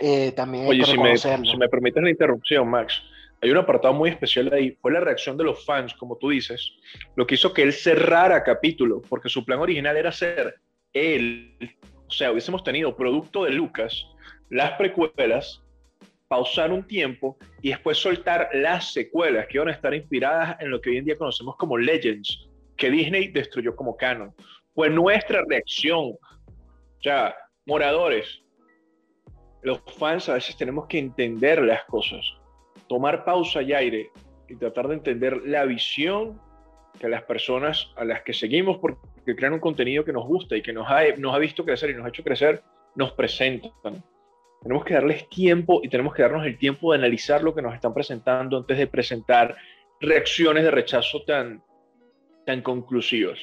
[0.00, 3.02] eh, también Oye, si me, si me permites la interrupción, Max,
[3.42, 6.74] hay un apartado muy especial ahí, fue la reacción de los fans, como tú dices,
[7.16, 10.60] lo que hizo que él cerrara capítulo, porque su plan original era ser
[10.92, 11.56] él,
[12.06, 14.06] o sea, hubiésemos tenido producto de Lucas,
[14.50, 15.62] las precuelas,
[16.28, 20.80] pausar un tiempo y después soltar las secuelas que iban a estar inspiradas en lo
[20.80, 24.34] que hoy en día conocemos como Legends, que Disney destruyó como canon.
[24.74, 26.12] Fue nuestra reacción.
[26.12, 27.34] O sea,
[27.66, 28.42] moradores,
[29.62, 32.24] los fans a veces tenemos que entender las cosas,
[32.88, 34.10] tomar pausa y aire
[34.48, 36.40] y tratar de entender la visión
[36.98, 40.62] que las personas a las que seguimos porque crean un contenido que nos gusta y
[40.62, 42.62] que nos ha, nos ha visto crecer y nos ha hecho crecer,
[42.94, 44.04] nos presentan.
[44.62, 47.74] Tenemos que darles tiempo y tenemos que darnos el tiempo de analizar lo que nos
[47.74, 49.56] están presentando antes de presentar
[50.00, 51.62] reacciones de rechazo tan,
[52.46, 53.38] tan conclusivas.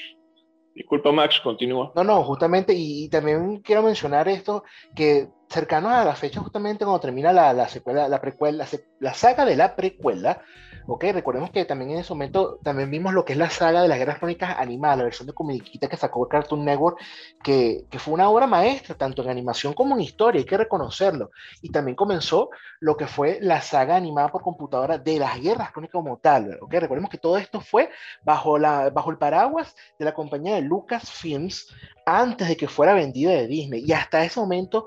[0.74, 1.92] Disculpa, Max, continúa.
[1.96, 4.64] No, no, justamente, y, también quiero mencionar esto,
[4.96, 9.14] que cercano a la fecha, justamente cuando termina la, la secuela, la precuela, la, la
[9.14, 10.42] saga de la precuela,
[10.88, 13.88] Ok, recordemos que también en ese momento también vimos lo que es la saga de
[13.88, 17.00] las guerras crónicas animadas, la versión de comiquita que sacó Cartoon Network,
[17.44, 21.32] que, que, fue una obra maestra, tanto en animación como en historia, hay que reconocerlo.
[21.62, 25.94] Y también comenzó lo que fue la saga animada por computadora de las guerras crónicas
[25.94, 26.58] como tal.
[26.62, 27.90] Ok, recordemos que todo esto fue
[28.24, 31.74] bajo, la, bajo el paraguas de la compañía de Lucasfilms
[32.06, 33.84] antes de que fuera vendida de Disney.
[33.86, 34.86] Y hasta ese momento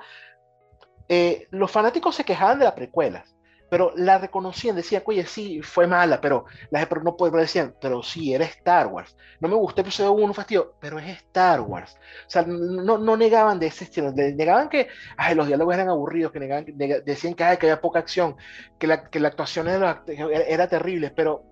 [1.09, 3.33] eh, los fanáticos se quejaban de las precuelas
[3.73, 8.03] pero la reconocían, decían, oye, sí, fue mala, pero las pero no puedo decían, pero
[8.03, 9.17] sí, era Star Wars.
[9.41, 11.97] No me gustó el episodio 1, fastidio, pero es Star Wars.
[12.27, 16.33] O sea, no, no negaban de ese estilo, negaban que ay, los diálogos eran aburridos,
[16.33, 16.67] que negaban,
[17.07, 18.37] decían que, ay, que había poca acción,
[18.79, 21.43] que la, que la actuación era, era, terrible, pero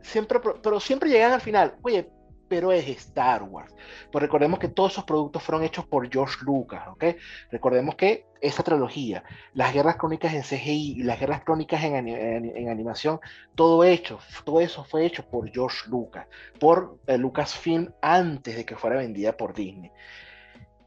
[0.00, 2.08] siempre, pero siempre llegaban al final, oye,
[2.48, 3.74] pero es Star Wars.
[4.10, 7.04] Pues recordemos que todos esos productos fueron hechos por George Lucas, ¿ok?
[7.50, 9.24] Recordemos que esa trilogía,
[9.54, 13.20] las guerras crónicas en CGI y las guerras crónicas en, animación,
[13.54, 16.26] todo hecho, todo eso fue hecho por George Lucas,
[16.58, 19.90] por eh, Lucasfilm antes de que fuera vendida por Disney.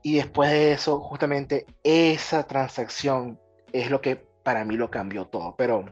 [0.04, 3.40] Y después de eso, justamente esa transacción
[3.72, 5.56] es lo que para mí lo cambió todo.
[5.56, 5.86] Pero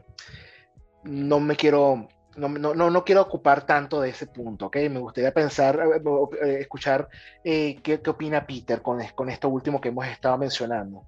[1.04, 4.76] no me quiero no, no, no, quiero ocupar tanto de ese punto, ¿ok?
[4.90, 6.00] Me gustaría pensar, eh,
[6.42, 7.08] eh, escuchar
[7.44, 11.06] eh, qué, qué, opina Peter con, con esto último que hemos estado mencionando.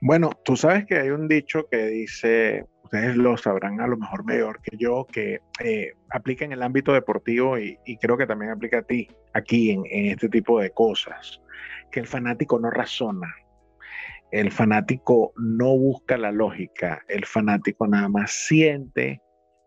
[0.00, 4.24] Bueno, tú sabes que hay un dicho que dice, ustedes lo sabrán a lo mejor
[4.24, 5.38] mejor que yo, que
[6.10, 9.84] aplica en el ámbito deportivo y, y, creo que también aplica a ti, aquí en,
[9.88, 11.40] en este tipo de cosas,
[11.92, 13.32] que el fanático no razona,
[14.32, 19.21] el fanático no busca la lógica, el fanático nada más siente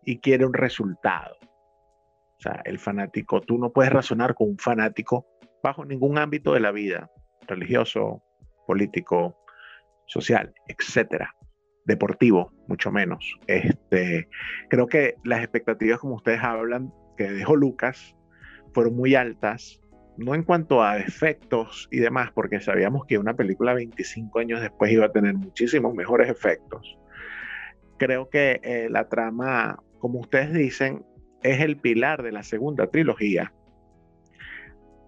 [0.06, 1.36] y quiere un resultado.
[1.42, 5.26] O sea, el fanático, tú no puedes razonar con un fanático
[5.64, 7.10] bajo ningún ámbito de la vida,
[7.48, 8.22] religioso,
[8.68, 9.38] político,
[10.06, 11.34] social, etcétera,
[11.86, 13.38] deportivo, mucho menos.
[13.48, 14.30] Este,
[14.70, 18.16] creo que las expectativas, como ustedes hablan, que dejó Lucas,
[18.74, 19.82] fueron muy altas,
[20.18, 24.92] no en cuanto a efectos y demás, porque sabíamos que una película 25 años después
[24.92, 26.98] iba a tener muchísimos mejores efectos.
[27.98, 31.06] Creo que eh, la trama como ustedes dicen,
[31.44, 33.54] es el pilar de la segunda trilogía.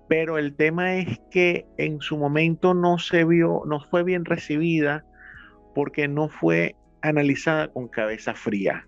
[0.07, 5.05] Pero el tema es que en su momento no se vio, no fue bien recibida
[5.75, 8.87] porque no fue analizada con cabeza fría.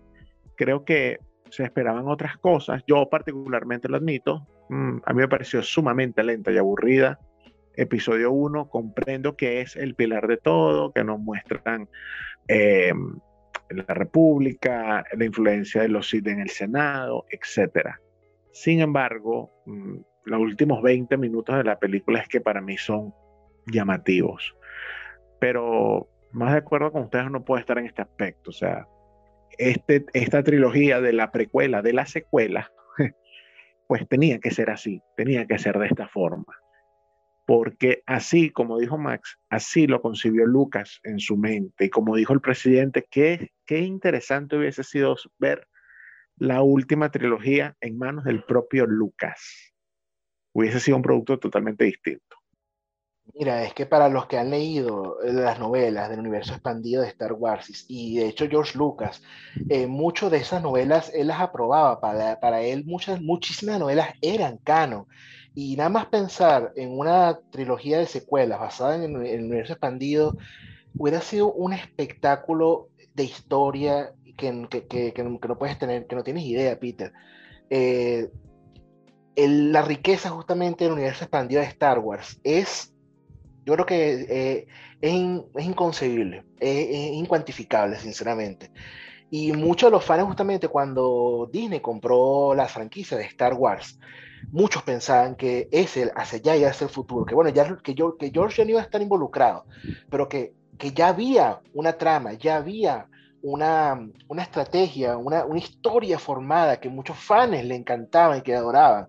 [0.56, 1.20] Creo que
[1.50, 2.84] se esperaban otras cosas.
[2.88, 4.48] Yo particularmente lo admito.
[4.70, 7.20] Mm, a mí me pareció sumamente lenta y aburrida.
[7.76, 11.88] Episodio 1, comprendo que es el pilar de todo, que nos muestran
[12.48, 12.94] eh,
[13.70, 17.90] la República, la influencia de los Sith en el Senado, etc.
[18.52, 23.14] Sin embargo, mm, los últimos 20 minutos de la película es que para mí son
[23.68, 24.56] llamativos.
[25.40, 28.50] Pero más de acuerdo con ustedes no puedo estar en este aspecto.
[28.50, 28.88] O sea,
[29.58, 32.72] este, esta trilogía de la precuela, de la secuela,
[33.88, 36.56] pues tenía que ser así, tenía que ser de esta forma
[37.50, 41.86] porque así, como dijo Max, así lo concibió Lucas en su mente.
[41.86, 45.68] Y como dijo el presidente, qué, qué interesante hubiese sido ver
[46.38, 49.74] la última trilogía en manos del propio Lucas.
[50.54, 52.36] Hubiese sido un producto totalmente distinto.
[53.34, 57.34] Mira, es que para los que han leído las novelas del universo expandido de Star
[57.34, 59.24] Wars, y de hecho George Lucas,
[59.70, 64.58] eh, muchas de esas novelas él las aprobaba, para, para él muchas, muchísimas novelas eran
[64.58, 65.08] canon,
[65.56, 70.38] y nada más pensar en una trilogía de secuelas basada en el, universo expandido,
[70.98, 76.46] hubiera sido un espectáculo de historia que, que, que, no puedes tener, que no tienes
[76.46, 77.12] idea, Peter.
[77.70, 78.30] Eh,
[79.36, 82.94] la riqueza justamente del universo expandido de Star Wars es,
[83.66, 84.68] yo creo que eh,
[85.02, 85.14] es,
[85.56, 88.72] es, inconcebible, es, es, incuantificable, sinceramente.
[89.32, 94.00] Y muchos de los fans justamente cuando Disney compró la franquicia de Star Wars,
[94.52, 97.94] muchos pensaban que ese hacia allá iba a ser el futuro, que bueno, ya que,
[97.94, 99.66] yo, que George no iba a estar involucrado,
[100.10, 103.08] pero que, que ya había una trama, ya había
[103.42, 109.08] una, una estrategia, una, una, historia formada que muchos fans le encantaban y que adoraban.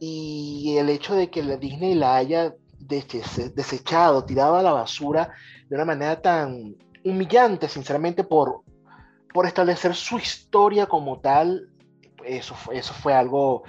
[0.00, 5.30] Y el hecho de que la Disney la haya desechado, tirado a la basura
[5.68, 8.62] de una manera tan humillante, sinceramente, por,
[9.32, 11.68] por establecer su historia como tal,
[12.24, 13.64] eso, eso fue algo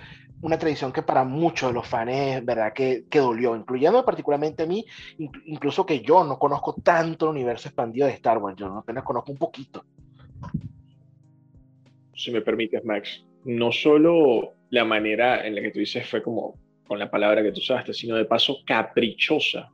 [0.45, 2.71] una tradición que para muchos de los fans, ¿verdad?
[2.71, 4.85] Que, que dolió, incluyendo particularmente a mí,
[5.45, 9.31] incluso que yo no conozco tanto el universo expandido de Star Wars, yo apenas conozco
[9.31, 9.83] un poquito.
[12.13, 16.59] Si me permites, Max, no solo la manera en la que tú dices fue como
[16.85, 19.71] con la palabra que tú usaste, sino de paso caprichosa.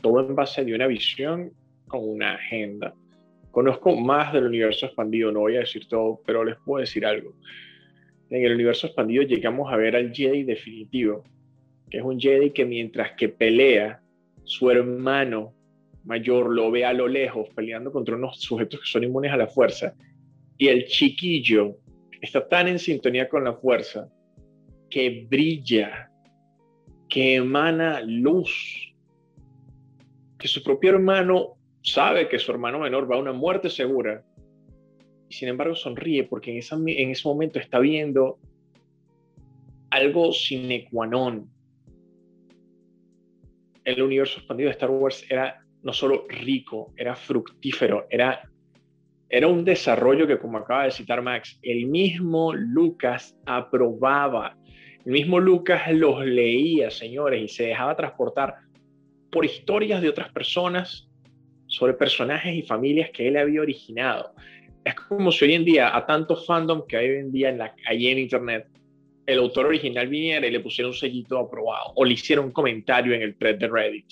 [0.00, 1.52] Todo en base de una visión
[1.88, 2.94] con una agenda.
[3.50, 7.34] Conozco más del universo expandido, no voy a decir todo, pero les puedo decir algo
[8.30, 11.24] en el universo expandido llegamos a ver al Jedi definitivo,
[11.90, 14.00] que es un Jedi que mientras que pelea,
[14.44, 15.54] su hermano
[16.04, 19.46] mayor lo ve a lo lejos peleando contra unos sujetos que son inmunes a la
[19.46, 19.94] fuerza,
[20.58, 21.78] y el chiquillo
[22.20, 24.08] está tan en sintonía con la fuerza
[24.90, 26.10] que brilla,
[27.08, 28.94] que emana luz,
[30.38, 34.24] que su propio hermano sabe que su hermano menor va a una muerte segura
[35.34, 38.38] sin embargo sonríe porque en, en ese momento está viendo
[39.90, 41.48] algo sine qua non.
[43.84, 48.48] El universo expandido de Star Wars era no solo rico, era fructífero, era,
[49.28, 54.56] era un desarrollo que, como acaba de citar Max, el mismo Lucas aprobaba.
[55.04, 58.54] El mismo Lucas los leía, señores, y se dejaba transportar
[59.30, 61.08] por historias de otras personas
[61.66, 64.32] sobre personajes y familias que él había originado.
[64.84, 67.58] Es como si hoy en día, a tantos fandom que hay hoy en día en
[67.58, 68.68] la, allí en Internet,
[69.26, 73.14] el autor original viniera y le pusiera un sellito aprobado o le hiciera un comentario
[73.14, 74.06] en el thread de Reddit.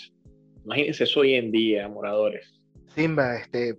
[0.64, 2.61] Imagínense eso hoy en día, moradores.
[2.95, 3.79] Simba, este...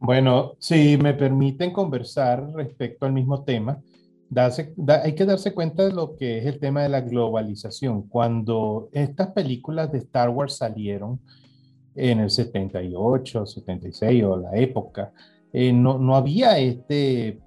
[0.00, 3.82] Bueno, si me permiten conversar respecto al mismo tema,
[5.02, 8.02] hay que darse cuenta de lo que es el tema de la globalización.
[8.08, 11.18] Cuando estas películas de Star Wars salieron
[11.96, 15.12] en el 78, 76 o la época,
[15.52, 17.40] eh, no, no, había este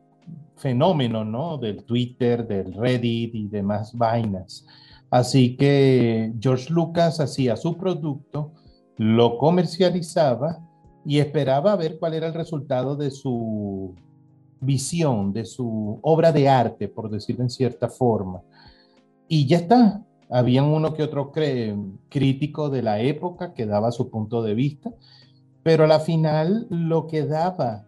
[0.56, 1.58] fenómeno, ¿no?
[1.58, 4.66] Del Twitter, del Reddit y demás vainas.
[5.10, 8.54] Así que George Lucas hacía su producto,
[8.98, 10.60] lo comercializaba
[11.06, 13.96] y esperaba ver cuál era el resultado de su
[14.62, 18.42] visión, de su obra de arte, por decirlo en cierta forma.
[19.28, 20.04] Y ya está.
[20.30, 21.34] Habían uno que otro
[22.10, 24.94] crítico de la época que daba su punto de vista,
[25.62, 27.86] pero a la final lo que daba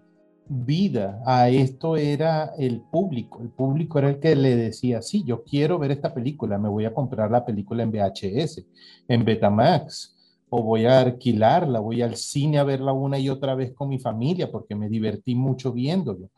[0.48, 3.42] vida a esto era el público.
[3.42, 6.86] El público era el que le decía, sí, yo quiero ver esta película, me voy
[6.86, 8.66] a comprar la película en VHS,
[9.08, 10.16] en Betamax,
[10.50, 14.00] o voy a alquilarla, voy al cine a verla una y otra vez con mi
[14.00, 16.30] familia porque me divertí mucho viéndolo.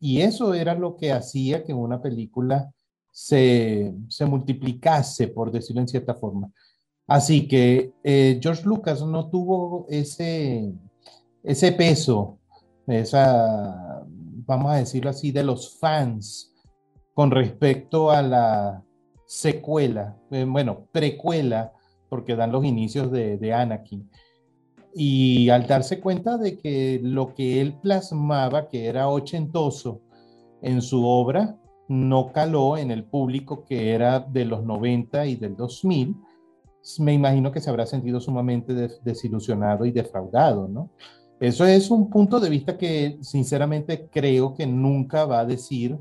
[0.00, 2.72] Y eso era lo que hacía que una película
[3.10, 6.50] se, se multiplicase, por decirlo en cierta forma.
[7.06, 10.72] Así que eh, George Lucas no tuvo ese,
[11.42, 12.38] ese peso
[12.86, 14.04] esa,
[14.46, 16.52] vamos a decirlo así, de los fans
[17.14, 18.84] con respecto a la
[19.26, 21.72] secuela, eh, bueno, precuela,
[22.08, 24.08] porque dan los inicios de, de Anakin.
[24.94, 30.00] Y al darse cuenta de que lo que él plasmaba, que era ochentoso
[30.62, 31.58] en su obra,
[31.88, 36.16] no caló en el público que era de los 90 y del 2000,
[36.98, 38.72] me imagino que se habrá sentido sumamente
[39.02, 40.90] desilusionado y defraudado, ¿no?
[41.40, 45.98] Eso es un punto de vista que sinceramente creo que nunca va a decir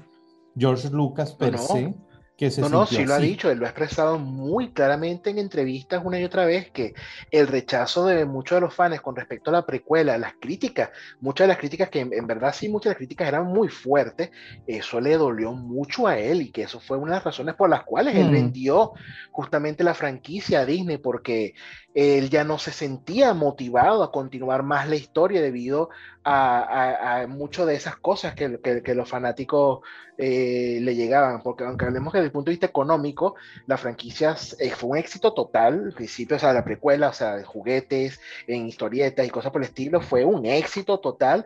[0.58, 1.94] George Lucas per se
[2.38, 6.20] no, no, sí lo ha dicho, él lo ha expresado muy claramente en entrevistas una
[6.20, 6.94] y otra vez que
[7.32, 10.90] el rechazo de muchos de los fans con respecto a la precuela, las críticas,
[11.22, 14.32] muchas de las críticas que en, verdad sí, muchas de las críticas eran muy fuertes,
[14.68, 17.70] eso le dolió mucho a él y que eso fue una de las razones por
[17.70, 18.34] las cuales él mm.
[18.34, 18.92] vendió
[19.32, 21.54] justamente la franquicia a Disney porque
[21.96, 25.90] él ya no se sentía motivado a continuar más la historia debido
[26.26, 29.80] a, a, muchas de esas cosas que, los fanáticos
[30.18, 33.36] eh, le llegaban, porque aunque hablemos que desde el punto de vista económico,
[33.66, 37.38] la franquicia eh, fue un éxito total, al principio, o sea, la precuela, o sea,
[37.38, 41.46] de juguetes, en historietas y cosas por el estilo, fue un éxito total,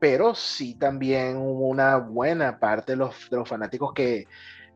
[0.00, 4.26] pero sí también hubo una buena parte de los, de los fanáticos que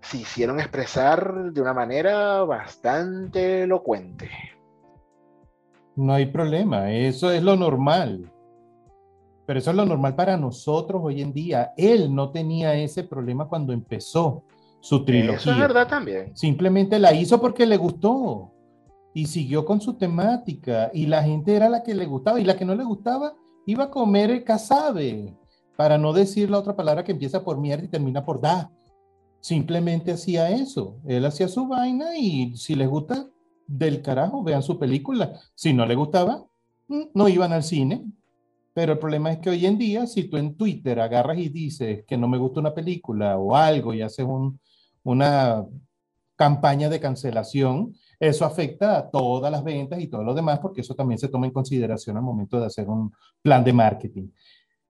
[0.00, 4.57] se hicieron expresar de una manera bastante elocuente.
[5.98, 8.30] No hay problema, eso es lo normal.
[9.44, 11.72] Pero eso es lo normal para nosotros hoy en día.
[11.76, 14.44] Él no tenía ese problema cuando empezó
[14.78, 15.38] su trilogía.
[15.38, 16.36] Eso es verdad también.
[16.36, 18.52] Simplemente la hizo porque le gustó
[19.12, 22.56] y siguió con su temática y la gente era la que le gustaba y la
[22.56, 23.34] que no le gustaba
[23.66, 25.36] iba a comer el casabe,
[25.76, 28.70] para no decir la otra palabra que empieza por mierda y termina por da.
[29.40, 31.00] Simplemente hacía eso.
[31.04, 33.26] Él hacía su vaina y si les gusta,
[33.68, 35.38] del carajo, vean su película.
[35.54, 36.44] Si no le gustaba,
[36.88, 38.04] mm, no iban al cine,
[38.74, 42.04] pero el problema es que hoy en día, si tú en Twitter agarras y dices
[42.06, 44.26] que no me gusta una película o algo y haces
[45.04, 45.66] una
[46.36, 50.94] campaña de cancelación, eso afecta a todas las ventas y todo lo demás, porque eso
[50.94, 53.12] también se toma en consideración al momento de hacer un
[53.42, 54.28] plan de marketing.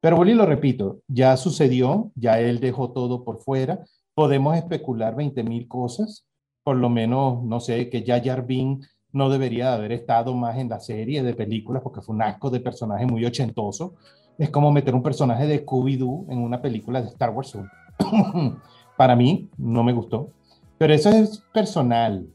[0.01, 5.17] Pero bueno, y lo repito, ya sucedió, ya él dejó todo por fuera, podemos especular
[5.17, 6.27] 20 mil cosas,
[6.69, 10.81] por lo menos, no sé, que ya Jarvin no debería haber estado más en la
[10.81, 13.95] serie de películas porque fue un asco de personaje muy ochentoso.
[14.37, 17.57] Es como meter un personaje de Scooby-Doo en una película de Star Wars.
[18.99, 20.29] Para mí no me gustó.
[20.77, 22.29] Pero eso es personal.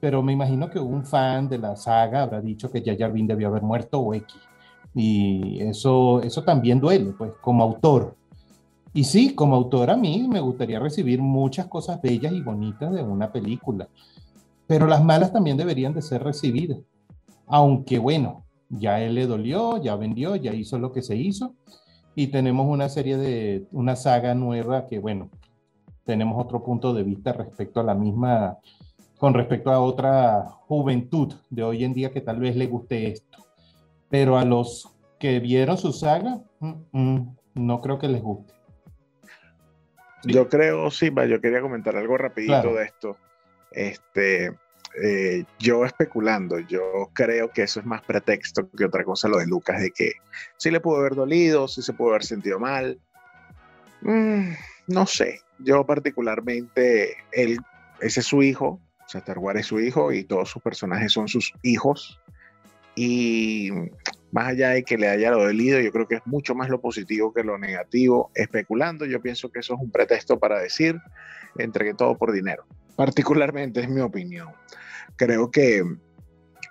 [0.00, 3.48] Pero me imagino que un fan de la saga habrá dicho que Jar Jar debió
[3.48, 4.36] haber muerto o X.
[4.94, 8.16] Y eso, eso también duele, pues, como autor.
[8.96, 13.02] Y sí, como autor a mí me gustaría recibir muchas cosas bellas y bonitas de
[13.02, 13.88] una película
[14.66, 16.78] pero las malas también deberían de ser recibidas.
[17.46, 21.54] Aunque bueno, ya él le dolió, ya vendió, ya hizo lo que se hizo
[22.14, 25.30] y tenemos una serie de, una saga nueva que bueno,
[26.04, 28.58] tenemos otro punto de vista respecto a la misma,
[29.18, 33.38] con respecto a otra juventud de hoy en día que tal vez le guste esto.
[34.08, 34.88] Pero a los
[35.18, 38.55] que vieron su saga, mm, mm, no creo que les guste.
[40.26, 43.16] Yo creo, sí, yo quería comentar algo rapidito de esto
[43.70, 44.52] Este,
[45.02, 49.46] eh, yo especulando, yo creo que eso es más pretexto que otra cosa lo de
[49.46, 50.12] Lucas, de que
[50.56, 52.98] sí le pudo haber dolido, sí se pudo haber sentido mal.
[54.00, 54.52] Mm,
[54.88, 57.58] no sé, yo particularmente, él,
[58.00, 61.12] ese es su hijo, o sea, Star Wars es su hijo y todos sus personajes
[61.12, 62.20] son sus hijos.
[62.94, 63.70] Y
[64.36, 67.32] más allá de que le haya dolido, yo creo que es mucho más lo positivo
[67.32, 68.30] que lo negativo.
[68.34, 71.00] Especulando, yo pienso que eso es un pretexto para decir,
[71.56, 72.66] entregué todo por dinero.
[72.96, 74.48] Particularmente es mi opinión.
[75.16, 75.82] Creo que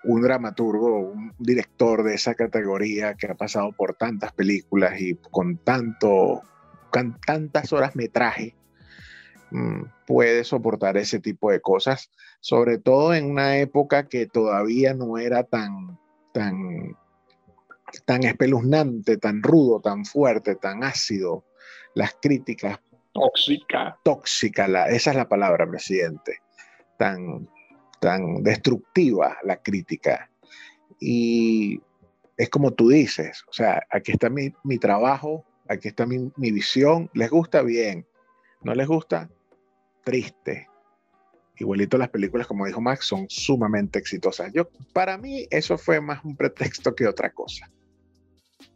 [0.04, 5.58] un dramaturgo, un director de esa categoría que ha pasado por tantas películas y con,
[5.58, 6.44] tanto,
[6.92, 8.54] con tantas horas metraje,
[9.50, 12.12] mm, puede soportar ese tipo de cosas,
[12.42, 15.98] sobre todo en una época que todavía no era tan,
[16.32, 16.96] tan,
[18.04, 21.46] tan espeluznante, tan rudo, tan fuerte, tan ácido.
[21.94, 22.80] Las críticas
[23.16, 23.98] Tóxica.
[24.04, 26.40] Tóxica, la, esa es la palabra, presidente.
[26.98, 27.50] Tan,
[28.02, 30.30] tan destructiva la crítica.
[31.00, 31.82] Y
[32.36, 36.52] es como tú dices, o sea, aquí está mi, mi trabajo, aquí está mi, mi,
[36.52, 38.06] visión, les gusta bien,
[38.62, 39.30] no les gusta,
[40.04, 40.68] triste.
[41.58, 44.52] Igualito las películas, como dijo Max, son sumamente exitosas.
[44.52, 47.72] Yo, para mí, eso fue más un pretexto que otra cosa.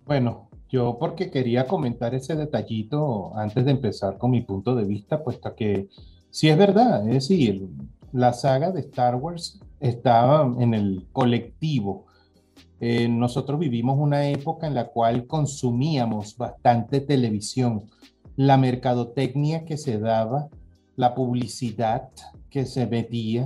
[0.09, 5.23] Bueno, yo porque quería comentar ese detallito antes de empezar con mi punto de vista,
[5.23, 5.87] puesto que
[6.31, 7.69] sí es verdad, es decir,
[8.11, 12.07] la saga de Star Wars estaba en el colectivo.
[12.79, 17.83] Eh, nosotros vivimos una época en la cual consumíamos bastante televisión,
[18.35, 20.47] la mercadotecnia que se daba,
[20.95, 22.09] la publicidad
[22.49, 23.45] que se metía,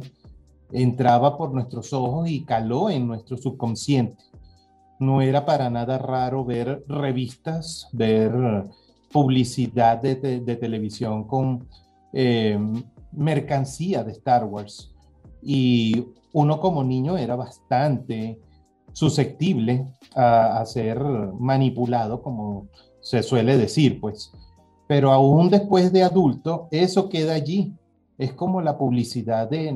[0.72, 4.24] entraba por nuestros ojos y caló en nuestro subconsciente
[5.06, 8.32] no era para nada raro ver revistas, ver
[9.12, 10.16] publicidad de,
[10.56, 11.68] televisión con
[12.12, 12.58] eh,
[13.12, 14.92] mercancía de Star Wars.
[15.42, 18.40] Y uno como niño era bastante
[18.92, 19.86] susceptible
[20.16, 22.68] a, a, ser manipulado, como
[23.02, 24.32] se suele decir, pues.
[24.88, 27.74] Pero aún después de adulto, eso queda allí.
[28.18, 29.76] Es como la publicidad de,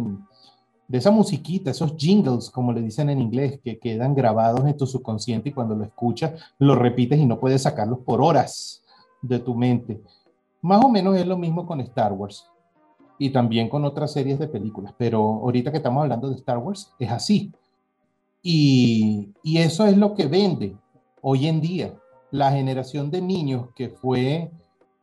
[0.87, 4.87] de esa musiquita, esos jingles, como le dicen en inglés, que quedan grabados en tu
[4.87, 8.83] subconsciente y cuando lo escuchas, lo repites y no puedes sacarlos por horas
[9.21, 10.01] de tu mente.
[10.61, 12.45] Más o menos es lo mismo con Star Wars
[13.19, 16.93] y también con otras series de películas, pero ahorita que estamos hablando de Star Wars,
[16.99, 17.51] es así.
[18.41, 20.77] Y, y eso es lo que vende
[21.21, 21.93] hoy en día.
[22.31, 24.51] La generación de niños que fue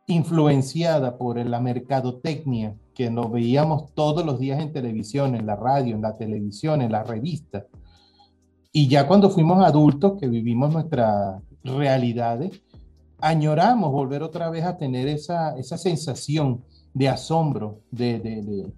[0.07, 5.95] influenciada por la mercadotecnia que nos veíamos todos los días en televisión, en la radio,
[5.95, 7.67] en la televisión, en la revista.
[8.71, 12.61] Y ya cuando fuimos adultos, que vivimos nuestras realidades,
[13.19, 18.73] añoramos volver otra vez a tener esa, esa sensación de asombro, de, de,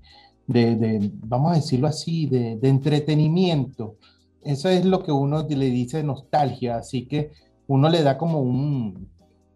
[0.47, 3.97] de, de, vamos a decirlo así, de, entretenimiento.
[4.41, 7.31] Eso es lo que uno le dice nostalgia, así que
[7.67, 9.07] uno le da como un,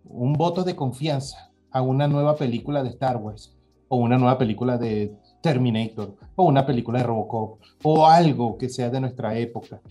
[0.06, 3.56] un voto de confianza a una nueva película de Star Wars
[3.94, 8.90] o una nueva película de Terminator, o una película de Robocop, o algo que sea
[8.90, 9.82] de nuestra época,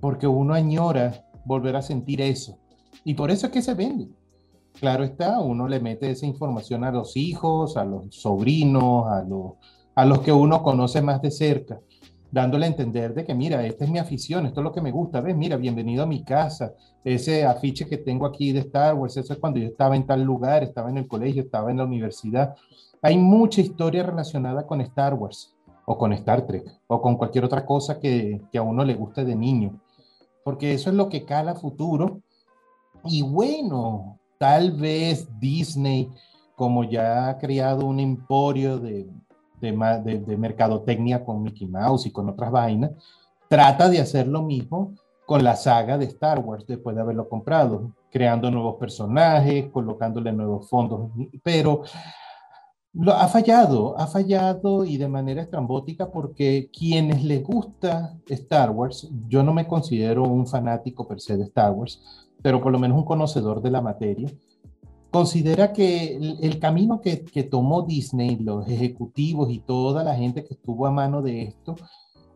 [0.00, 2.56] porque uno añora volver a sentir eso.
[3.02, 4.06] Y por eso es que se vende.
[4.78, 9.54] Claro está, uno le mete esa información a los hijos, a los sobrinos, a los,
[9.96, 11.80] a los que uno conoce más de cerca,
[12.30, 14.90] dándole a entender de que, mira, esta es mi afición, esto es lo que me
[14.90, 16.74] gusta, ves, mira, bienvenido a mi casa,
[17.04, 20.22] ese afiche que tengo aquí de Star Wars, eso es cuando yo estaba en tal
[20.22, 22.54] lugar, estaba en el colegio, estaba en la universidad,
[23.00, 25.54] hay mucha historia relacionada con Star Wars
[25.86, 29.34] o con Star Trek o con cualquier otra cosa que, a uno le guste de
[29.34, 29.80] niño,
[30.44, 32.20] porque eso es lo que cala futuro.
[33.04, 36.10] Y bueno, tal vez Disney,
[36.56, 39.06] como ya ha creado un emporio de,
[39.60, 42.92] de, de, mercadotecnia con Mickey Mouse y con otras vainas,
[43.48, 44.94] trata de hacer lo mismo
[45.26, 50.68] con la saga de Star Wars después de haberlo comprado, creando nuevos personajes, colocándole nuevos
[50.68, 51.10] fondos,
[51.42, 51.82] pero
[52.94, 59.08] lo, ha fallado, ha fallado y de manera estrambótica porque quienes les gusta Star Wars,
[59.28, 62.00] yo no me considero un fanático per se de Star Wars,
[62.42, 64.30] pero por lo menos un conocedor de la materia,
[65.10, 70.86] considera que el, camino que, tomó Disney, los ejecutivos y toda la gente que estuvo
[70.86, 71.76] a mano de esto,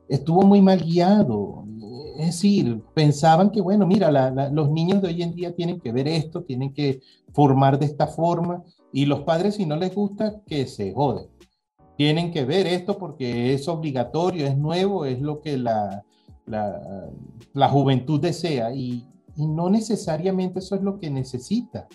[0.08, 1.64] estuvo muy mal guiado.
[2.18, 4.10] Es decir, pensaban que, bueno, mira,
[4.50, 7.00] los niños de hoy en día tienen que ver esto, tienen que
[7.32, 8.62] formar de esta forma,
[8.92, 11.26] y los padres, si no les gusta, que se joden.
[11.96, 16.04] Tienen que ver esto porque es obligatorio, es nuevo, es lo que la,
[16.46, 17.10] la,
[17.52, 19.06] la juventud desea y,
[19.36, 21.86] y, no necesariamente eso es lo que necesita.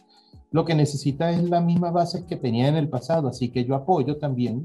[0.51, 3.75] Lo que necesita es la misma base que tenía en el pasado, así que yo
[3.75, 4.63] apoyo también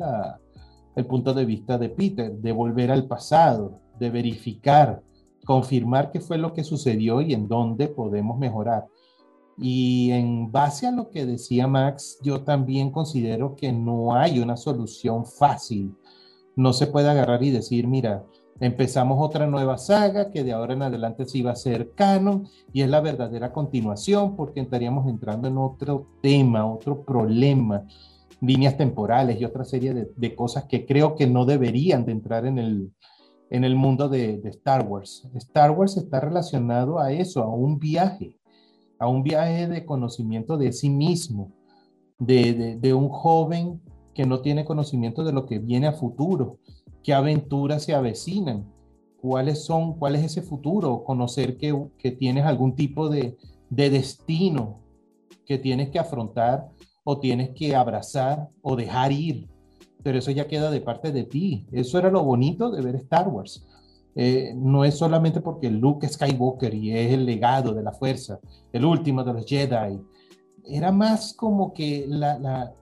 [0.94, 5.02] el punto de vista de Peter, de volver al pasado, de verificar,
[5.44, 8.86] confirmar qué fue lo que sucedió y en dónde podemos mejorar.
[9.58, 14.56] Y en base a lo que decía Max, yo también considero que no hay una
[14.56, 15.94] solución fácil.
[16.56, 18.24] No se puede agarrar y decir, mira,
[18.60, 22.82] empezamos otra nueva saga que de ahora en adelante sí va a ser canon y
[22.82, 27.86] es la verdadera continuación porque estaríamos entrando en otro tema, otro problema,
[28.40, 32.58] líneas temporales y otra serie de, cosas que creo que no deberían de entrar en
[32.58, 32.92] el,
[33.50, 35.28] en el mundo de, de Star Wars.
[35.34, 38.36] Star Wars está relacionado a eso, a un viaje
[39.02, 41.52] a un viaje de conocimiento de sí mismo,
[42.20, 43.82] de, un joven
[44.14, 46.58] que no tiene conocimiento de lo que viene a futuro,
[47.02, 48.72] qué aventuras se avecinan,
[49.20, 53.36] cuáles son, cuál es ese futuro, conocer que, que tienes algún tipo de,
[53.70, 54.80] de destino
[55.46, 56.70] que tienes que afrontar
[57.04, 59.48] o tienes que abrazar o dejar ir.
[60.02, 61.66] Pero eso ya queda de parte de ti.
[61.72, 63.64] Eso era lo bonito de ver Star Wars.
[64.14, 68.38] Eh, no es solamente porque Luke Skywalker y es el legado de la fuerza,
[68.72, 70.00] el último de los Jedi.
[70.64, 72.74] Era más como que la,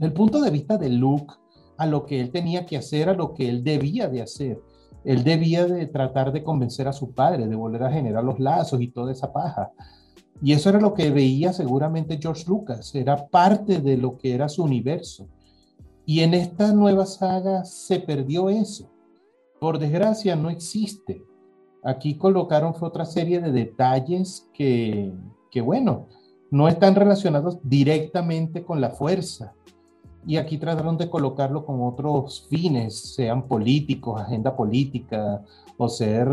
[0.00, 1.34] el punto de vista de Luke
[1.78, 4.60] a lo que él tenía que hacer, a lo que él debía de hacer.
[5.04, 8.80] Él debía de tratar de convencer a su padre, de volver a generar los lazos
[8.82, 9.70] y toda esa paja.
[10.42, 14.48] Y eso era lo que veía seguramente George Lucas, era parte de lo que era
[14.48, 15.26] su universo.
[16.04, 18.90] Y en esta nueva saga se perdió eso
[19.58, 21.24] por desgracia no existe.
[21.82, 25.12] Aquí colocaron otra serie de detalles que,
[25.50, 26.08] que, bueno,
[26.50, 29.54] no están relacionados directamente con la fuerza.
[30.28, 35.42] Y aquí trataron de colocarlo con otros fines, sean políticos, agenda política,
[35.76, 36.28] o ser,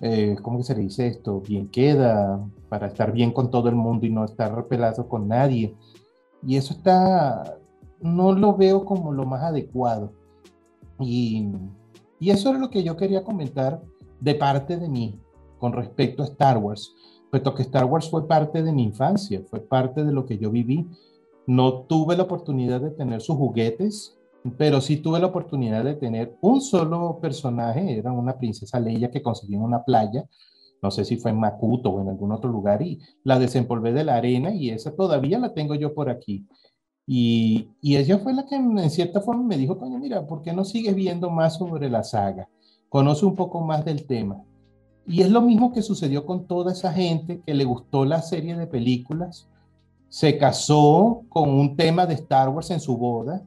[0.00, 1.40] eh, ¿cómo se le dice esto?
[1.40, 5.74] Bien queda, para estar bien con todo el mundo y no estar repelado con nadie.
[6.42, 7.56] Y eso está,
[8.00, 10.12] no lo veo como lo más adecuado.
[10.98, 11.48] Y
[12.18, 13.82] y eso es lo que yo quería comentar
[14.20, 15.20] de parte de mí
[15.58, 16.94] con respecto a Star Wars,
[17.30, 20.50] puesto que Star Wars fue parte de mi infancia, fue parte de lo que yo
[20.50, 20.86] viví.
[21.46, 24.18] No tuve la oportunidad de tener sus juguetes,
[24.58, 29.22] pero sí tuve la oportunidad de tener un solo personaje, era una princesa Leia que
[29.22, 30.28] conseguí en una playa,
[30.82, 34.04] no sé si fue en Makuto o en algún otro lugar, y la desempolvé de
[34.04, 36.46] la arena y esa todavía la tengo yo por aquí.
[37.06, 40.64] Y, ella fue la que en cierta forma me dijo, coño, mira, ¿por qué no
[40.64, 42.48] sigues viendo más sobre la saga?
[42.88, 44.42] Conoce un poco más del tema.
[45.06, 48.56] Y es lo mismo que sucedió con toda esa gente que le gustó la serie
[48.56, 49.48] de películas,
[50.08, 53.42] se casó con un tema de Star Wars en su boda,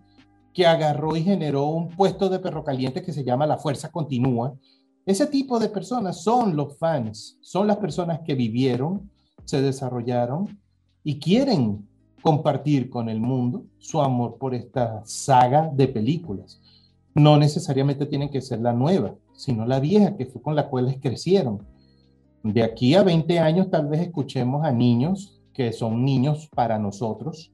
[0.53, 4.53] que agarró y generó un puesto de perro caliente que se llama La Fuerza Continúa.
[5.05, 9.09] Ese tipo de personas son los fans, son las personas que vivieron,
[9.45, 10.59] se desarrollaron
[11.03, 11.87] y quieren
[12.21, 16.59] compartir con el mundo su amor por esta saga de películas.
[17.15, 20.99] No necesariamente tienen que ser la nueva, sino la vieja, que fue con la cual
[21.01, 21.65] crecieron.
[22.43, 27.51] De aquí a 20 años tal vez escuchemos a niños que son niños para nosotros,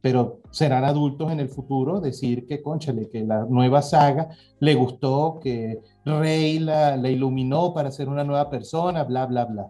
[0.00, 4.28] pero serán adultos en el futuro decir que, conchale, que la nueva saga
[4.60, 9.68] le gustó, que Rey la, iluminó para ser una nueva persona, bla, bla, bla.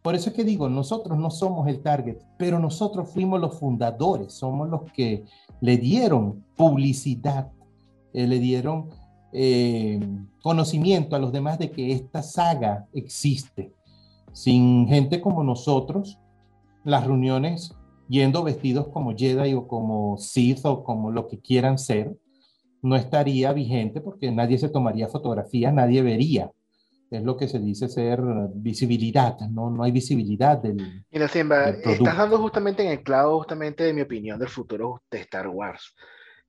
[0.00, 4.32] Por eso es que digo, nosotros no somos el target, pero nosotros fuimos los fundadores,
[4.32, 5.26] somos los que
[5.60, 7.52] le dieron publicidad,
[8.14, 8.88] eh, le dieron
[9.34, 10.00] eh,
[10.40, 13.74] conocimiento a los demás de que esta saga existe.
[14.32, 16.18] Sin gente como nosotros,
[16.86, 17.76] las reuniones
[18.08, 22.16] yendo vestidos como Jedi o como Sith o como lo que quieran ser,
[22.80, 26.52] no estaría vigente porque nadie se tomaría fotografías, nadie vería.
[27.10, 28.20] Es lo que se dice ser
[28.54, 31.04] visibilidad, no, no hay visibilidad del.
[31.10, 35.20] Mira, Simba, estás dando justamente en el clavo, justamente de mi opinión del futuro de
[35.20, 35.94] Star Wars,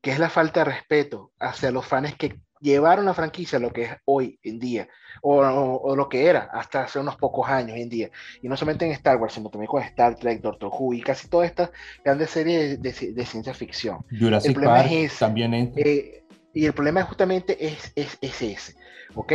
[0.08, 3.74] que es la falta de respeto hacia los fans que llevaron la franquicia a lo
[3.74, 4.88] que es hoy en día,
[5.22, 8.10] o, o, lo que era hasta hace unos pocos años en día.
[8.42, 11.28] Y no solamente en Star Wars, sino también con Star Trek, Doctor Who y casi
[11.28, 11.72] todas estas
[12.06, 13.98] grandes series de, de, ciencia ficción.
[14.18, 14.90] Jurassic Park
[15.20, 18.76] también eh, y el problema justamente es, es, es ese,
[19.14, 19.34] ¿ok?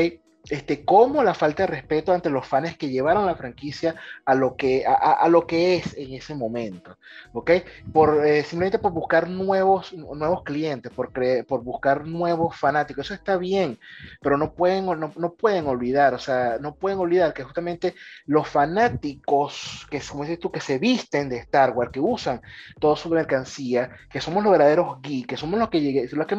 [0.48, 4.56] Este, cómo la falta de respeto ante los fans que llevaron la franquicia a lo
[4.56, 6.98] que, a, lo que es en ese momento,
[7.32, 7.50] ¿ok?
[7.92, 11.12] Por, eh, simplemente por buscar nuevos, nuevos clientes, por,
[11.46, 13.78] por buscar nuevos fanáticos, eso está bien,
[14.20, 17.94] pero no pueden, no, pueden olvidar, o sea, no pueden olvidar que justamente
[18.26, 22.42] los fanáticos, que como dices tú, que se visten de Star Wars, que usan
[22.80, 26.36] toda su mercancía, que somos los verdaderos geeks, que somos los que, llegué, los que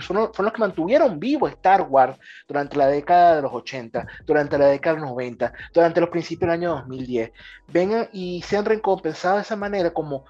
[0.00, 4.66] son los que mantuvieron vivo Star Wars durante la década de los 80, durante la
[4.66, 7.32] década de los 90, durante los principios del año 2010,
[7.68, 10.24] vengan y sean recompensados de esa manera como,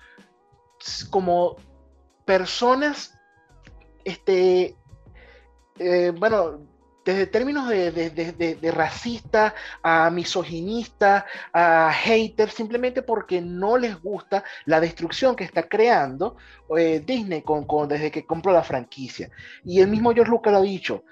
[1.11, 1.57] como
[2.25, 3.19] personas
[4.05, 4.75] este,
[5.79, 6.61] eh, bueno,
[7.05, 15.35] desde términos de, racista a misoginista, a hater, simplemente porque no les gusta la destrucción
[15.35, 16.37] que está creando
[16.77, 19.31] eh, Disney con, desde que compró la franquicia.
[19.65, 21.05] Y el mismo George Lucas lo ha dicho,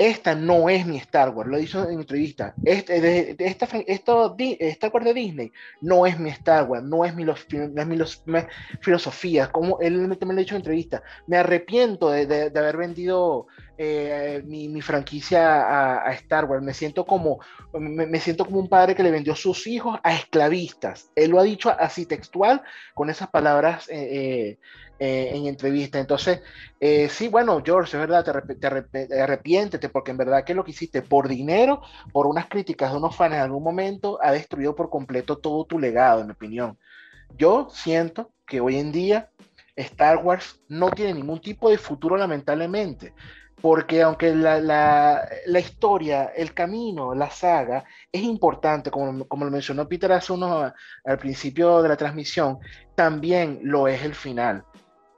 [0.00, 2.54] esta no es mi Star Wars, lo dicho en entrevista.
[2.64, 7.14] Este, de, esta, esto, Star Wars de Disney no es mi Star Wars, no es
[7.14, 7.98] mi, no es mi,
[8.80, 9.48] filosofía.
[9.48, 13.46] Como él también lo ha dicho en entrevista, me arrepiento de, haber vendido
[13.82, 16.62] eh, mi, franquicia a, Star Wars.
[16.62, 17.40] Me siento, como,
[17.72, 21.10] me, siento como un padre que le vendió sus hijos a esclavistas.
[21.16, 22.62] Él lo ha dicho así textual,
[22.92, 24.58] con esas palabras eh, eh,
[24.98, 25.98] eh, en entrevista.
[25.98, 26.42] Entonces,
[26.78, 31.00] eh, sí, bueno, George, es verdad, te, arrepiéntete, porque en verdad que lo que hiciste
[31.00, 31.80] por dinero,
[32.12, 35.78] por unas críticas de unos fans en algún momento, ha destruido por completo todo tu
[35.78, 36.78] legado, en mi opinión.
[37.34, 39.30] Yo siento que hoy en día
[39.74, 43.14] Star Wars no tiene ningún tipo de futuro, lamentablemente
[43.60, 50.12] porque aunque la, historia, el camino, la saga es importante, como, como lo mencionó Peter
[50.12, 50.72] hace unos
[51.04, 52.58] al principio de la transmisión,
[52.94, 54.64] también lo es el final.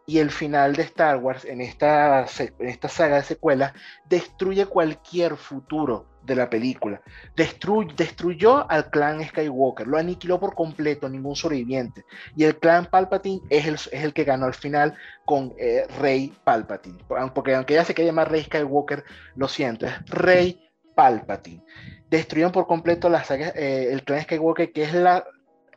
[0.07, 3.73] Y el final de Star Wars en esta, en esta saga de secuelas
[4.09, 7.01] destruye cualquier futuro de la película.
[7.35, 12.05] destruyó al clan Skywalker, lo aniquiló por completo, ningún sobreviviente.
[12.37, 14.95] Y el clan Palpatine es el, es el que ganó al final
[15.25, 16.99] con eh, Rey Palpatine.
[17.35, 19.05] Porque aunque ya se quiere llamar Rey Skywalker,
[19.37, 20.61] lo siento, es Rey
[20.95, 21.63] Palpatine.
[22.09, 25.25] Destruyeron por completo la saga, eh, el clan Skywalker, que es la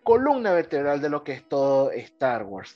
[0.06, 2.76] columna vertebral de lo que es todo Star Wars.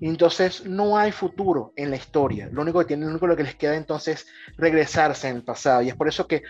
[0.00, 2.48] Entonces no hay futuro en la historia.
[2.50, 5.82] Lo único que tienen, lo único que les queda entonces es regresarse en el pasado.
[5.82, 6.42] Y es por eso que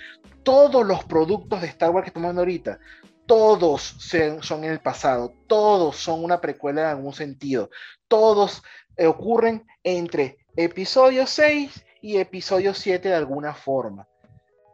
[0.45, 2.79] todos los productos de Star Wars que estamos viendo ahorita,
[3.27, 3.83] todos
[4.41, 7.71] son en el pasado, todos son una precuela en algún sentido,
[8.09, 8.63] todos
[8.99, 14.07] ocurren entre episodio 6 y episodio 7 de alguna forma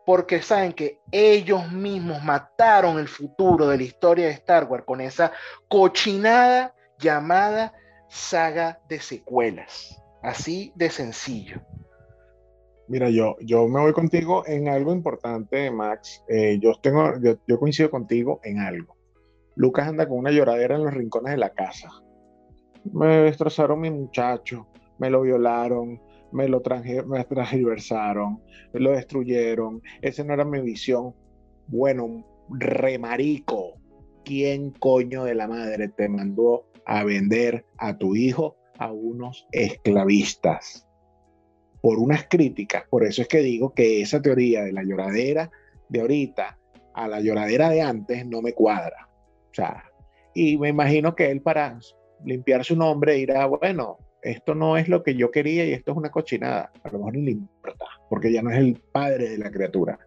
[0.09, 5.03] porque saben que ellos mismos mataron el futuro de la historia de Star Wars con
[5.03, 5.33] esa
[5.69, 7.75] cochinada llamada
[8.09, 10.03] saga de secuelas.
[10.23, 11.61] Así de sencillo.
[12.87, 16.25] Mira, yo, yo me voy contigo en algo importante, Max.
[16.27, 17.13] Eh, yo, tengo,
[17.47, 18.97] yo, coincido contigo en algo.
[19.57, 21.91] Lucas anda con una lloradera en los rincones de la casa.
[22.95, 26.01] Me destrozaron mi muchacho, me lo violaron,
[26.33, 26.63] me lo
[27.07, 31.15] me transversaron, me lo destruyeron, esa no era mi visión.
[31.67, 33.75] Bueno, remarico,
[34.25, 40.87] ¿quién coño de la madre te mandó a vender a tu hijo a unos esclavistas?
[41.81, 45.51] Por unas críticas, por eso es que digo que esa teoría de la lloradera
[45.89, 46.59] de ahorita
[46.95, 49.09] a la lloradera de antes no me cuadra.
[49.51, 49.85] O sea,
[50.35, 51.79] y me imagino que él para
[52.25, 53.99] limpiar su nombre dirá, bueno,
[54.31, 56.73] esto no es lo que yo quería y esto es una cochinada.
[56.83, 59.99] A lo mejor ni le importa, porque ya no es el padre de la criatura.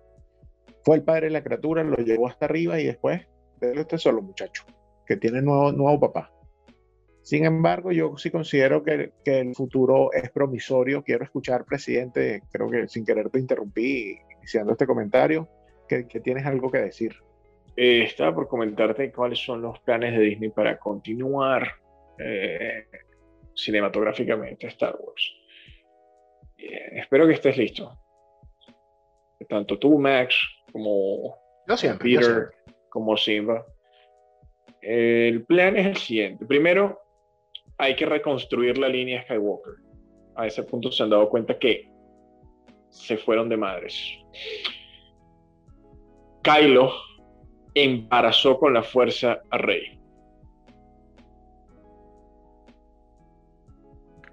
[0.84, 3.22] Fue el padre de la criatura, lo llevó hasta arriba y después,
[3.60, 4.64] déle usted solo, muchacho,
[5.06, 6.32] que tiene nuevo, nuevo papá.
[7.22, 11.04] Sin embargo, yo sí considero que, que, el futuro es promisorio.
[11.04, 15.48] Quiero escuchar, presidente, creo que sin querer te interrumpí iniciando este comentario,
[15.88, 17.16] que, que tienes algo que decir.
[17.76, 21.68] Eh, estaba por comentarte cuáles son los planes de Disney para continuar
[22.20, 22.86] eh,
[23.56, 25.34] cinematográficamente Star Wars.
[26.58, 27.98] espero que estés listo.
[29.50, 30.36] Tanto tú, Max,
[30.72, 31.36] como
[32.00, 32.52] Peter,
[32.90, 33.66] como Simba.
[34.82, 36.46] El plan es el siguiente.
[36.46, 37.00] Primero,
[37.78, 39.76] hay que reconstruir la línea Skywalker.
[40.36, 41.90] A ese punto se han dado cuenta que
[42.90, 43.96] se fueron de madres.
[46.44, 46.92] Kylo
[47.74, 50.01] embarazó con la fuerza a Rey.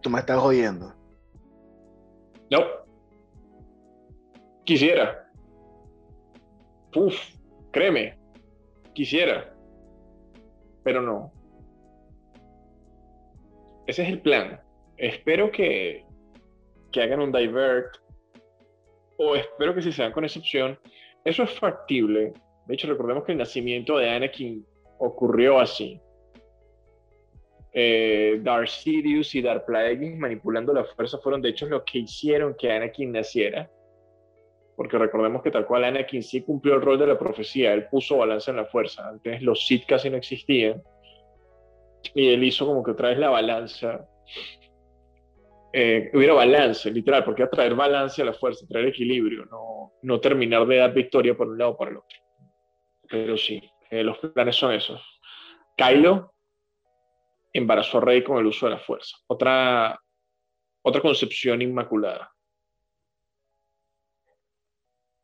[0.01, 0.95] Tú me estás jodiendo.
[2.51, 2.65] No.
[4.65, 5.31] Quisiera.
[6.95, 7.17] Uf,
[7.73, 8.19] créeme.
[8.95, 9.55] Quisiera.
[10.85, 11.33] Pero no.
[13.87, 14.61] Ese es el plan.
[14.97, 16.05] Espero que,
[16.93, 17.97] que hagan un divert.
[19.17, 20.41] O espero que si se dan con esa
[21.25, 22.33] eso es factible.
[22.67, 24.65] De hecho, recordemos que el nacimiento de Anakin
[24.99, 26.01] ocurrió así
[27.81, 32.57] eh, Darth Sidious y Darth Plagueis manipulando la fuerza fueron de hecho lo que hicieron
[32.59, 33.71] que Anakin naciera.
[34.77, 38.17] Porque recordemos que tal cual Anakin sí cumplió el rol de la profecía, él puso
[38.17, 39.09] balanza en la fuerza.
[39.09, 40.83] Antes los Sith casi no existían.
[42.17, 44.09] Y él hizo como que otra vez la balanza.
[45.73, 50.19] Eh, hubiera balance, literal, porque a traer balance a la fuerza, traer equilibrio, no, no
[50.19, 52.19] terminar de dar victoria por un lado o por el otro.
[53.09, 55.01] Pero sí, eh, los planes son esos.
[55.77, 56.33] Kylo
[57.53, 59.17] embarazó a Rey con el uso de la fuerza.
[59.27, 59.99] Otra,
[60.83, 62.31] otra concepción inmaculada.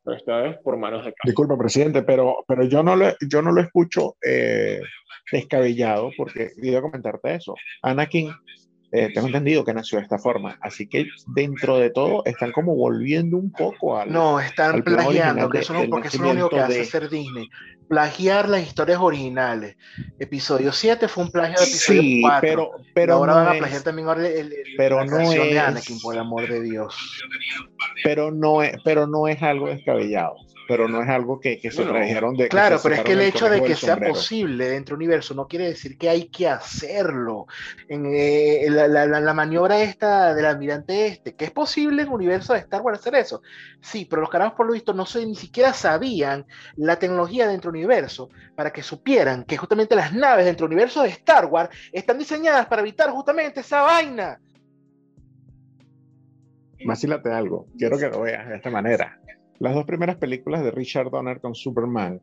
[0.04, 1.14] pero esta vez por manos de.
[1.24, 4.80] Disculpa, presidente, pero, pero yo, no lo, yo no lo escucho eh,
[5.32, 7.54] descabellado porque iba a comentarte eso.
[7.82, 8.30] Anakin,
[8.96, 12.76] eh, tengo entendido que nació de esta forma, así que dentro de todo están como
[12.76, 14.12] volviendo un poco al.
[14.12, 16.84] No, están al plagiando, que eso no- porque eso es lo único que hace de-
[16.84, 17.48] ser Disney.
[17.88, 19.76] Plagiar las historias originales.
[20.18, 22.40] Episodio 7 fue un plagio de episodio Sí, 4.
[22.40, 25.16] pero, Pero ahora no van a es- plagiar también ahora el, el- pero la no
[25.18, 26.94] canción de es- Anakin, por el amor de Dios.
[28.02, 30.36] pero no es, pero no es algo descabellado,
[30.66, 32.48] pero no es algo que, que se No, trajeron de.
[32.48, 34.14] Claro, pero es que el hecho de que sea sombrero.
[34.14, 37.46] posible dentro del universo no quiere decir que hay que hacerlo.
[37.88, 42.08] En eh, la, la- la- la maniobra esta del almirante este, que es posible en
[42.08, 43.42] el universo de Star Wars hacer eso.
[43.82, 46.46] Sí, pero los carajos por lo visto no se, ni siquiera sabían
[46.76, 51.02] la tecnología dentro del universo para que supieran que justamente las naves dentro del universo
[51.02, 54.40] de Star Wars están diseñadas para evitar justamente esa vaina.
[56.86, 59.18] Vacílate algo, quiero que lo veas de esta manera.
[59.58, 62.20] Las dos primeras películas de Richard Donner con Superman,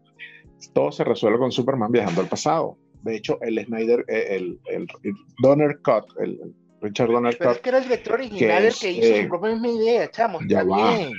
[0.74, 2.78] todo se resuelve con Superman viajando al pasado.
[3.04, 7.50] De hecho, el Snyder, eh, el, el, el Donner Cut, el, el Richard Donner Pero
[7.50, 9.72] Cut, es que era el director original que el que es, hizo eh, su propia
[9.72, 10.40] idea, chamo.
[10.48, 10.98] ya va.
[10.98, 11.14] bien.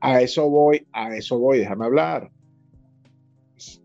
[0.00, 2.30] a eso voy, a eso voy, déjame hablar.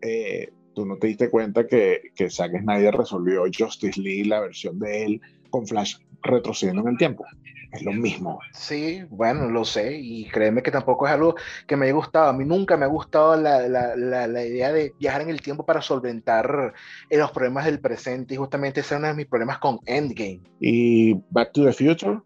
[0.02, 0.50] Eh,
[0.80, 5.04] Tú no te diste cuenta que, que Zack Snyder resolvió Justice League, la versión de
[5.04, 7.26] él, con Flash retrocediendo en el tiempo.
[7.72, 8.40] Es lo mismo.
[8.52, 11.36] Sí, bueno, lo sé, y créeme que tampoco es algo
[11.68, 12.30] que me haya gustado.
[12.30, 15.42] A mí nunca me ha gustado la, la- la- la idea de viajar en el
[15.42, 16.74] tiempo para solventar
[17.10, 20.42] eh, los problemas del presente, y justamente ese es uno de mis problemas con Endgame.
[20.60, 22.20] Y Back to the Future.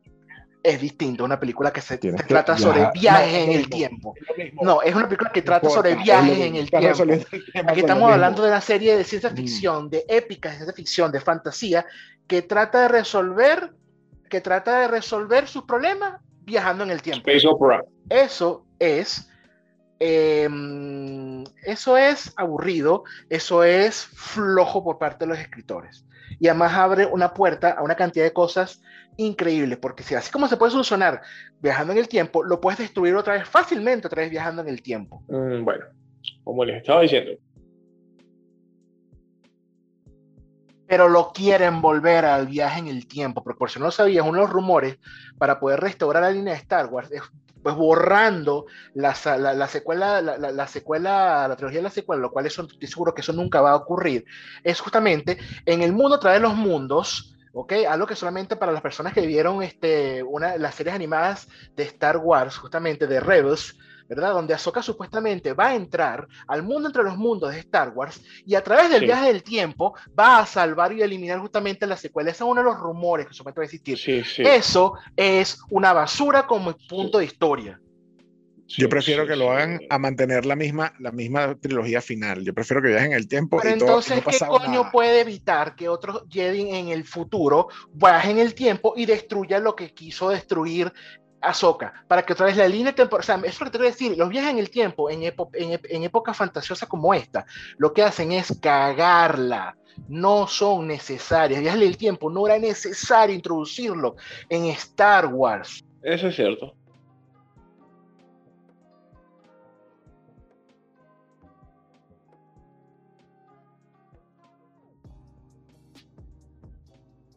[0.63, 3.69] Es distinto, una película que se, Tienes se que trata sobre viajes No, en el
[3.69, 4.13] tiempo.
[4.37, 4.53] Es.
[4.61, 7.03] No, es una película que trata sobre viajes en el tiempo.
[7.67, 9.35] Aquí estamos hablando de una serie de ciencia Mm.
[9.35, 11.85] ficción, de épicas de ciencia ficción, de fantasía,
[12.27, 13.73] que trata de resolver,
[14.33, 17.29] que trata de resolver sus problemas viajando en el tiempo.
[17.29, 17.85] Space Opera.
[18.09, 19.31] Eso es,
[19.99, 20.49] eh,
[21.63, 26.03] eso es aburrido, eso es flojo por parte de los escritores.
[26.39, 28.81] Y además abre una puerta a una cantidad de cosas
[29.17, 31.21] increíbles, porque si así como se puede solucionar
[31.61, 34.81] viajando en el tiempo, lo puedes destruir otra vez fácilmente, otra vez viajando en el
[34.81, 35.21] tiempo.
[35.27, 35.85] Mm, bueno,
[36.43, 37.33] como les estaba diciendo,
[40.93, 44.23] Pero lo quieren volver al viaje en el tiempo, porque por si no lo sabías,
[44.23, 44.99] uno de los rumores
[45.39, 47.23] para poder restaurar la línea de Star Wars es
[47.63, 52.21] pues borrando la, la- la secuela, la, la- la secuela, la trilogía de la secuela,
[52.21, 54.23] lo cual eso, estoy seguro que eso nunca va a ocurrir,
[54.63, 57.73] es justamente en el mundo de los mundos, ¿ok?
[57.89, 62.17] Algo que solamente para las personas que vieron este, una, las series animadas de Star
[62.17, 63.79] Wars, justamente de Rebels,
[64.15, 64.33] ¿verdad?
[64.33, 68.55] Donde Ahsoka supuestamente va a entrar al mundo entre los mundos de Star Wars y
[68.55, 69.05] a través del Sí.
[69.05, 72.31] viaje del tiempo va a salvar y eliminar justamente la secuela.
[72.31, 73.97] Ese es uno de los rumores que supuestamente va a existir.
[73.97, 74.43] sí, sí.
[74.43, 77.79] Eso es una basura como punto de historia.
[78.65, 79.49] sí, Yo prefiero sí, que lo sí.
[79.51, 82.43] hagan a mantener la misma, la misma trilogía final.
[82.43, 83.87] Yo prefiero que viajen en el tiempo Pero y todo.
[83.87, 84.91] y entonces, no ¿qué coño nada.
[84.91, 89.75] puede evitar que otros Jedi en el futuro viajen en el tiempo y destruyan lo
[89.75, 90.91] que quiso destruir
[91.43, 91.93] Ahsoka?
[92.07, 94.17] Para que otra vez la línea temporal, o sea, es lo que te quiero decir,
[94.17, 97.45] los viajes en el tiempo en, en, en épocas fantasiosas como esta,
[97.77, 99.75] lo que hacen es cagarla.
[100.07, 101.61] No son necesarias.
[101.61, 104.15] Viajes en el tiempo no era necesario introducirlo
[104.49, 105.85] en Star Wars.
[106.01, 106.75] Eso es cierto.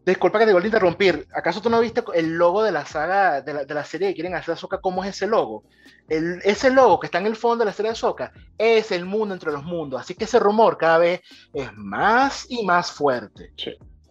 [0.07, 1.27] Disculpa que te vuelva a interrumpir.
[1.35, 4.15] ¿Acaso tú no viste el logo de la saga, de la, de la serie que
[4.15, 4.81] quieren hacer Ahsoka?
[4.81, 5.65] ¿Cómo es ese logo?
[6.09, 9.05] El- ese logo que está en el fondo de la serie de Ahsoka es el
[9.05, 10.01] mundo entre los mundos.
[10.01, 13.51] Así que ese rumor cada vez es más y más fuerte.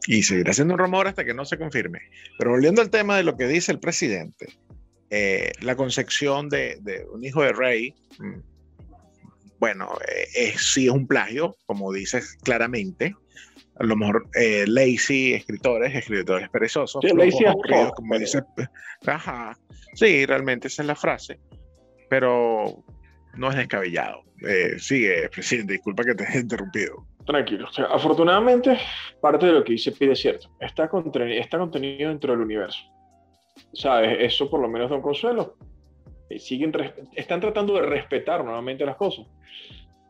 [0.08, 2.00] Y seguirá siendo un rumor hasta que no se confirme.
[2.38, 4.48] Pero volviendo al tema de lo que dice el presidente,
[5.10, 6.78] eh, la concepción de,
[7.14, 8.40] un hijo de rey, mm,
[9.60, 13.16] bueno, eh, es- sí es un plagio, como dices claramente.
[13.78, 18.42] A lo mejor eh, lazy, escritores, escritores perezosos, Sí, flojos, lazy aburridos, como dice.
[19.06, 19.58] Ajá,
[19.94, 21.40] sí, realmente esa es la frase,
[22.10, 22.84] pero
[23.36, 24.22] no es descabellado.
[24.48, 27.06] Eh, sigue, presidente, disculpa que te haya interrumpido.
[27.26, 27.68] Tranquilo.
[27.68, 28.78] O sea, afortunadamente,
[29.20, 30.50] parte de lo que dice Pide es cierto.
[30.60, 32.80] Está, contre- está contenido dentro del universo.
[33.74, 34.18] ¿Sabes?
[34.20, 35.58] Eso por lo menos da un consuelo.
[36.30, 36.72] Eh, Siguen
[37.16, 39.26] están tratando de respetar nuevamente las cosas.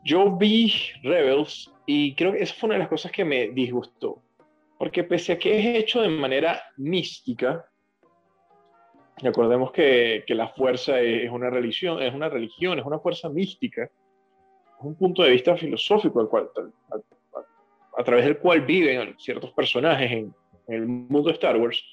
[0.06, 4.22] Yo vi Rebels y creo que esa fue una de las cosas que me disgustó.
[4.78, 7.68] Porque pese a que es hecho de manera mística,
[9.16, 13.82] recordemos que, que la fuerza es una religión, es una religión, es una fuerza mística,
[13.82, 13.90] es
[14.84, 16.50] un punto de vista filosófico al cual,
[17.98, 20.32] a través del cual viven ciertos personajes en,
[20.68, 21.84] en el mundo de Star Wars.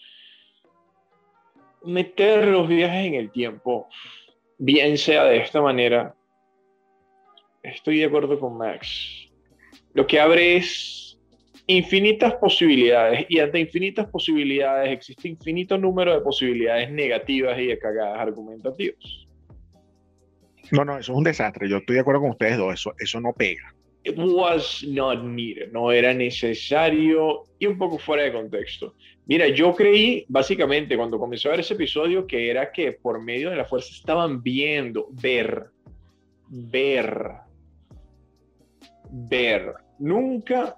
[1.82, 3.88] Meter los viajes en el tiempo,
[4.59, 6.14] bien sea de esta manera,
[7.64, 9.30] estoy de acuerdo con Max.
[9.93, 11.18] Lo que abre es
[11.66, 18.20] infinitas posibilidades y ante infinitas posibilidades existe infinito número de posibilidades negativas y de cagadas
[18.20, 19.28] argumentativas.
[20.72, 21.70] No, no, eso es un desastre.
[21.70, 22.74] Yo estoy de acuerdo con ustedes dos.
[22.74, 23.74] Eso, eso no pega.
[24.03, 25.72] It was not needed.
[25.72, 28.95] No era necesario y un poco fuera de contexto.
[29.26, 33.49] Mira, yo creí básicamente cuando comencé a ver ese episodio que era que por medio
[33.49, 35.68] de la fuerza estaban viendo, ver,
[36.49, 37.32] ver,
[39.14, 39.74] ver.
[39.99, 40.78] Nunca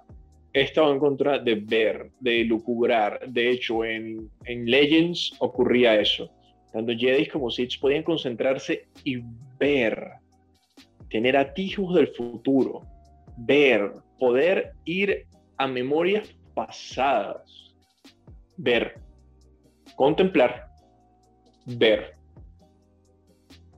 [0.52, 3.20] he estado en contra de ver, de lucubrar.
[3.28, 6.30] De hecho, en, en Legends ocurría eso.
[6.72, 9.22] Tanto Jedi como Sith podían concentrarse y
[9.58, 10.12] ver,
[11.08, 12.82] tener atisbos del futuro,
[13.36, 15.26] ver, poder ir
[15.56, 17.74] a memorias pasadas,
[18.58, 19.00] ver,
[19.94, 20.68] contemplar,
[21.64, 22.16] ver,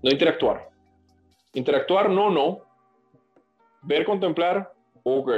[0.03, 0.69] no interactuar.
[1.55, 2.68] Interactuar, no, no.
[3.83, 4.73] Ver, contemplar,
[5.03, 5.31] ok.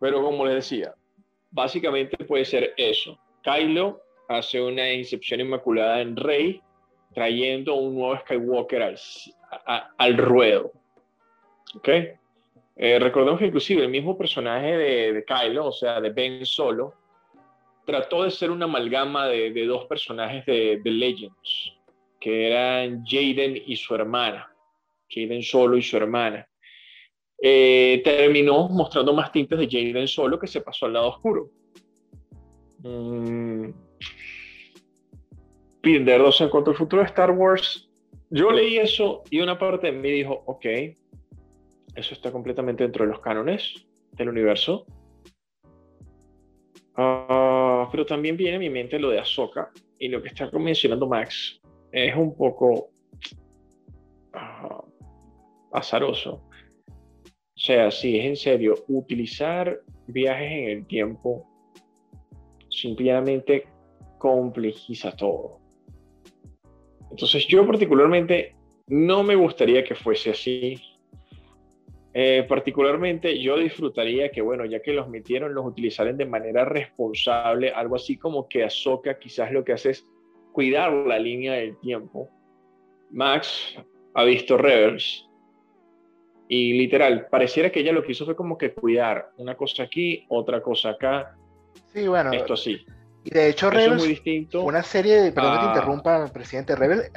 [0.00, 0.94] Pero como les decía,
[1.50, 3.18] básicamente puede ser eso.
[3.42, 6.60] Kylo hace una incepción inmaculada en Rey,
[7.14, 8.98] trayendo un nuevo Skywalker al,
[9.96, 10.72] al ruedo.
[11.76, 11.88] ¿Ok?
[12.76, 16.94] Eh, recordemos que inclusive el mismo personaje de, Kylo, o sea, de Ben Solo,
[17.84, 21.72] trató de ser una amalgama de, de dos personajes de, de, Legends,
[22.18, 24.50] que eran Jaden y su hermana,
[25.08, 26.48] Jaden Solo y su hermana.
[27.40, 31.50] Eh, terminó mostrando más tintes de Jaden Solo que se pasó al lado oscuro.
[32.78, 33.70] Mm.
[35.80, 37.90] Pinder 2 en cuanto al futuro de Star Wars,
[38.30, 40.64] yo leí eso y una parte de mí dijo, ok,
[41.94, 44.86] eso está completamente dentro de los cánones del universo.
[46.96, 51.08] Uh, pero también viene a mi mente lo de Ahsoka y lo que está mencionando
[51.08, 51.60] Max
[51.92, 52.90] es un poco
[54.32, 54.84] uh,
[55.72, 56.48] azaroso.
[57.56, 61.46] O sea, si es en serio, utilizar viajes en el tiempo
[62.68, 63.68] simplemente
[64.18, 65.60] complejiza todo.
[67.10, 68.56] Entonces yo particularmente
[68.88, 70.82] no me gustaría que fuese así.
[72.12, 77.70] Eh, particularmente yo disfrutaría que, bueno, ya que los metieron, los utilizaran de manera responsable,
[77.70, 80.04] algo así como que Ahsoka quizás lo que hace es
[80.52, 82.28] cuidar la línea del tiempo.
[83.10, 83.76] Max
[84.14, 85.28] ha visto Rebels
[86.48, 90.24] y literal, pareciera que ella lo que hizo fue como que cuidar una cosa aquí,
[90.28, 91.36] otra cosa acá.
[91.92, 92.32] Sí, bueno.
[92.32, 92.84] Esto sí.
[93.26, 94.04] Y de hecho, Rebels,
[94.52, 97.10] una serie, de, perdón que te interrumpa, presidente, Rebels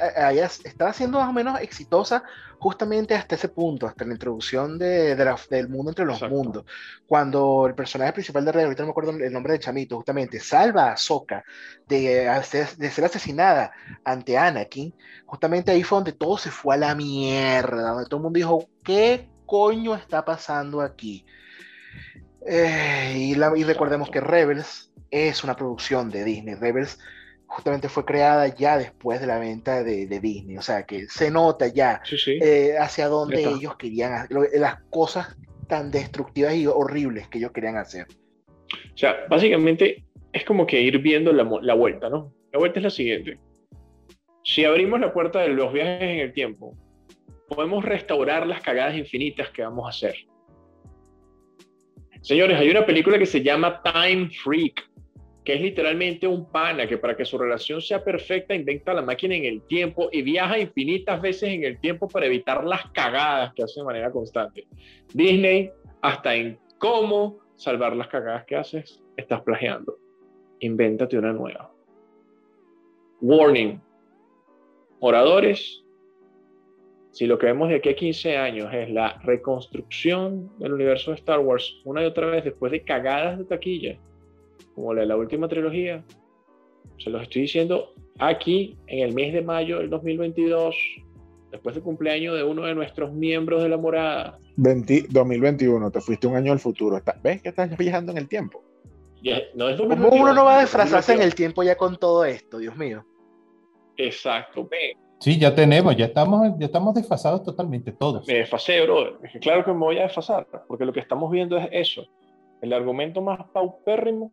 [0.64, 2.24] estaba siendo más o menos exitosa
[2.58, 6.34] justamente hasta ese punto, hasta la introducción de, de la, del mundo entre los Exacto.
[6.34, 6.64] mundos.
[7.06, 10.40] Cuando el personaje principal de Rebels, ahorita no me acuerdo el nombre de Chamito, justamente
[10.40, 11.44] salva a Soka
[11.86, 12.26] de,
[12.78, 14.94] de, ser asesinada ante Anakin,
[15.26, 18.66] justamente ahí fue donde todo se fue a la mierda, donde todo el mundo dijo,
[18.82, 21.26] ¿qué coño está pasando aquí?
[22.46, 26.54] Eh, y, la, y recordemos que Rebels es una producción de Disney.
[26.54, 26.98] Rebels
[27.46, 31.30] justamente fue creada ya después de la venta de, de Disney, o sea que se
[31.30, 32.38] nota ya sí, sí.
[32.42, 35.34] Eh, hacia dónde ellos querían, las cosas
[35.66, 38.06] tan destructivas y horribles que ellos querían hacer.
[38.08, 42.32] O sea, básicamente es como que ir viendo la, la vuelta, ¿no?
[42.52, 43.38] La vuelta es la siguiente.
[44.44, 46.76] Si abrimos la puerta de los viajes en el tiempo,
[47.48, 50.14] podemos restaurar las cagadas infinitas que vamos a hacer.
[52.20, 54.82] Señores, hay una película que se llama Time Freak,
[55.48, 59.34] que es literalmente un pana que para que su relación sea perfecta inventa la máquina
[59.34, 63.62] en el tiempo y viaja infinitas veces en el tiempo para evitar las cagadas que
[63.62, 64.66] hace de manera constante.
[65.14, 65.70] Disney,
[66.02, 69.96] hasta en cómo salvar las cagadas que haces, estás plagiando.
[70.60, 71.72] Invéntate una nueva.
[73.22, 73.80] Warning.
[75.00, 75.82] Oradores,
[77.10, 81.16] si lo que vemos de aquí a 15 años es la reconstrucción del universo de
[81.16, 83.98] Star Wars una y otra vez después de cagadas de taquilla,
[84.78, 86.04] como la de la última trilogía,
[86.98, 90.76] se los estoy diciendo aquí en el mes de mayo del 2022,
[91.50, 94.38] después del cumpleaños de uno de nuestros miembros de la morada.
[94.56, 97.00] 20, 2021, te fuiste un año al futuro.
[97.22, 98.62] ¿Ves que estás viajando en el tiempo?
[99.20, 102.24] Ya, no es ¿Cómo uno no va a desfrazarse en el tiempo ya con todo
[102.24, 103.04] esto, Dios mío?
[103.96, 104.92] Exacto, ve.
[105.18, 108.24] Sí, ya tenemos, ya estamos, ya estamos desfasados totalmente todos.
[108.28, 109.18] Me desfasé, bro.
[109.40, 112.06] Claro que me voy a desfasar, porque lo que estamos viendo es eso.
[112.62, 114.32] El argumento más paupérrimo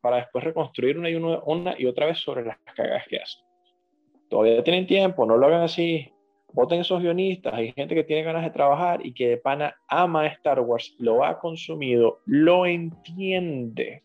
[0.00, 3.44] para después reconstruir una y, una, una y otra vez sobre las cagadas que hacen.
[4.28, 6.12] Todavía tienen tiempo, no lo hagan así.
[6.52, 7.54] Voten esos guionistas.
[7.54, 11.24] Hay gente que tiene ganas de trabajar y que de pana ama Star Wars, lo
[11.24, 14.02] ha consumido, lo entiende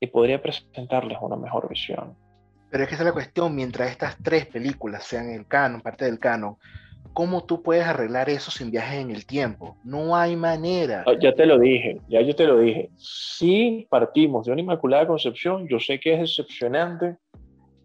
[0.00, 2.16] y podría presentarles una mejor visión.
[2.70, 6.06] Pero es que esa es la cuestión, mientras estas tres películas sean el canon, parte
[6.06, 6.56] del canon,
[7.12, 9.76] ¿cómo tú puedes arreglar eso sin viajes en el tiempo?
[9.84, 11.04] No hay manera.
[11.06, 12.90] Ah, Ya te lo dije, ya yo te lo dije.
[12.96, 17.16] Si partimos de una Inmaculada Concepción, yo sé que es decepcionante,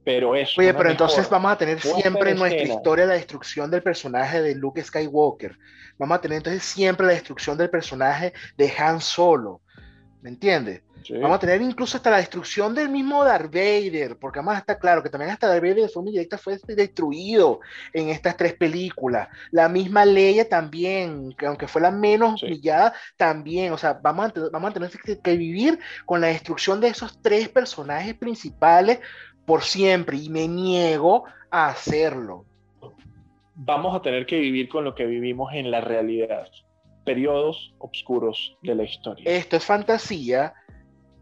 [0.04, 0.62] pero eso.
[0.62, 2.76] Oye, pero entonces vamos a tener siempre en nuestra escena.
[2.76, 5.58] historia la destrucción del personaje de Luke Skywalker.
[5.98, 9.62] Vamos a tener entonces siempre la destrucción del personaje de Han Solo.
[10.22, 10.82] ¿Me entiendes?
[11.22, 15.02] Vamos a tener incluso hasta la destrucción del mismo Darth Vader, porque además está claro
[15.02, 17.62] que también hasta Darth Vader de forma indirecta fue destruido
[17.94, 19.30] en estas tres películas.
[19.52, 22.48] La misma Leia también, que aunque fue la menos Sí.
[22.48, 23.72] humillada, también.
[23.72, 27.22] O sea, vamos a, vamos a tener que, que vivir con la destrucción de esos
[27.22, 29.00] tres personajes principales
[29.46, 32.44] por siempre, y me niego a hacerlo.
[33.56, 36.48] Vamos a tener que vivir con lo que vivimos en la realidad.
[37.08, 39.24] Periodos oscuros de la historia.
[39.32, 40.54] Esto es fantasía,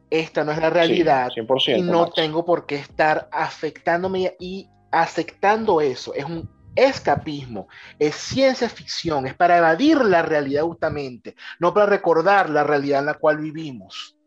[0.09, 1.29] esta no es la realidad.
[1.31, 1.77] Sí, 100%.
[1.77, 2.15] y no Max.
[2.15, 6.15] tengo por qué estar afectándome y aceptando eso.
[6.15, 7.67] Es un escapismo,
[7.99, 13.05] es ciencia ficción, es para evadir la realidad justamente, no para recordar la realidad en
[13.05, 14.17] la cual vivimos.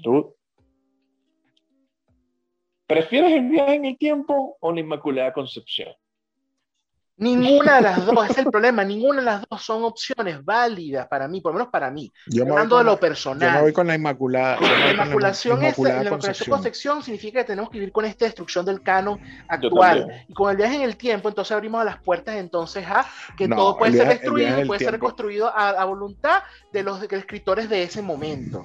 [0.00, 0.36] ¿Tú
[2.86, 5.92] prefieres el viaje en el tiempo o la Inmaculada Concepción?
[7.18, 11.28] Ninguna de las dos, es el problema, ninguna de las dos son opciones válidas para
[11.28, 12.10] mí, por lo menos para mí.
[12.26, 13.62] Yo Hablando de lo la- yo me personal.
[13.62, 14.58] voy con la Inmaculada.
[14.60, 17.02] La inmaculación, es, Inmaculada la inmaculación Concepción.
[17.02, 20.24] significa que tenemos que vivir con esta destrucción del canon actual.
[20.26, 23.06] Y con el viaje en el tiempo, entonces abrimos las puertas entonces a
[23.36, 27.00] que No, todo puede ser destruido y puede ser reconstruido a, a voluntad de los
[27.02, 28.62] escritores de ese momento.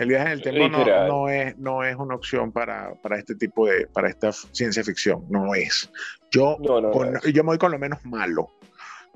[0.00, 0.68] El viaje en el tiempo
[1.06, 5.24] no, es, no es una opción para, para este tipo de, para esta ciencia ficción,
[5.28, 5.90] no es.
[6.30, 8.48] Yo, No, no, con- yo me voy con lo menos malo,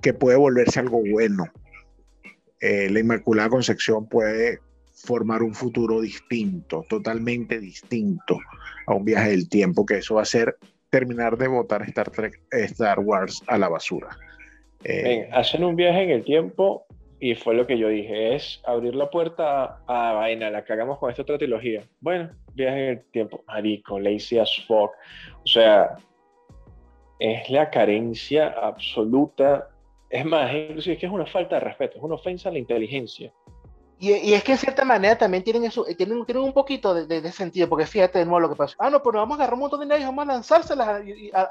[0.03, 1.45] que puede volverse algo bueno.
[2.61, 4.61] Eh, la Inmaculada Concepción puede
[4.93, 8.39] formar un futuro distinto, totalmente distinto
[8.87, 10.57] a un viaje del tiempo, que eso va a ser
[10.91, 14.17] terminar de botar Star Trek, Star Wars a la basura.
[14.85, 16.87] Eh, Ven, hacen un viaje en el tiempo
[17.25, 20.99] y fue lo que yo dije, es abrir la puerta a, a vaina, la cagamos
[20.99, 21.83] con esta otra trilogía.
[22.01, 24.91] Bueno, viaje en el tiempo, marico, lazy as fuck.
[25.43, 25.97] O sea,
[27.19, 29.71] es la carencia absoluta.
[30.11, 32.59] Es más, inclusive es que es una falta de respeto, es una ofensa a la
[32.59, 33.33] inteligencia.
[33.97, 36.93] Y, y es que en cierta manera también tienen eso, eh, tienen, tienen un poquito
[36.93, 38.75] de, de- de sentido, porque fíjate de nuevo lo que pasó.
[38.81, 41.03] Ah, no, pero vamos a agarrar un montón de naves y vamos a lanzárselas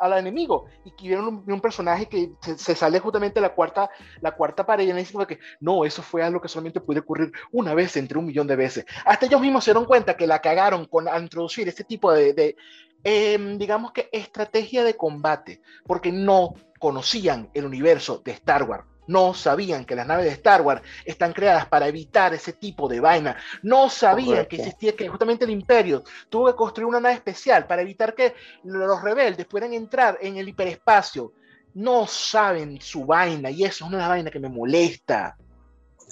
[0.02, 0.66] al enemigo.
[0.84, 3.90] Y que vieron un, un personaje que se, se sale justamente la cuarta,
[4.20, 7.74] la cuarta pared y dicen que no, eso fue algo que solamente puede ocurrir una
[7.74, 8.86] vez entre un millón de veces.
[9.06, 12.56] Hasta ellos mismos se dieron cuenta que la cagaron con introducir este tipo de, de,
[13.04, 18.86] em, digamos que estrategia de combate, porque no conocían el universo de Star Wars.
[19.08, 23.00] No sabían que las naves de Star Wars están creadas para evitar ese tipo de
[23.00, 23.36] vaina.
[23.62, 27.82] No sabían que existía, que justamente el imperio tuvo que construir una nave especial para
[27.82, 31.34] evitar que los rebeldes puedan entrar en el hiperespacio.
[31.74, 35.36] No saben su vaina y eso es una vaina que me molesta.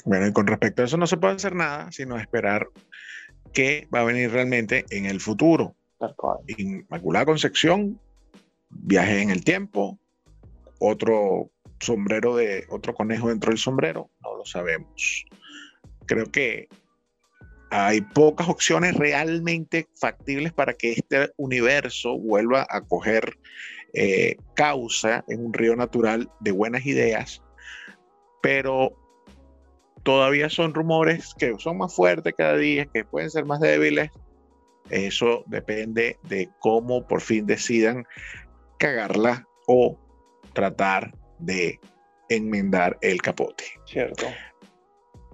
[0.06, 2.68] Bueno, y con respecto a eso no se puede hacer nada, sino esperar
[3.54, 5.76] qué va a venir realmente en el futuro.
[6.48, 8.00] Inmaculada Concepción,
[8.70, 10.00] viaje en el tiempo,
[10.80, 11.52] otro
[11.82, 15.26] sombrero de otro conejo dentro del sombrero, no lo sabemos.
[16.06, 16.70] Creo que
[17.72, 23.38] hay pocas opciones realmente factibles para que este universo vuelva a coger
[23.94, 27.42] eh, causa en un río natural de buenas ideas,
[28.42, 28.92] pero
[30.04, 34.12] todavía son rumores que son más fuertes cada día, que pueden ser más débiles.
[34.90, 38.06] Eso depende de cómo por fin decidan
[38.78, 39.98] cagarla o
[40.54, 41.80] tratar de
[42.30, 43.64] enmendar el capote.
[43.86, 44.26] Cierto.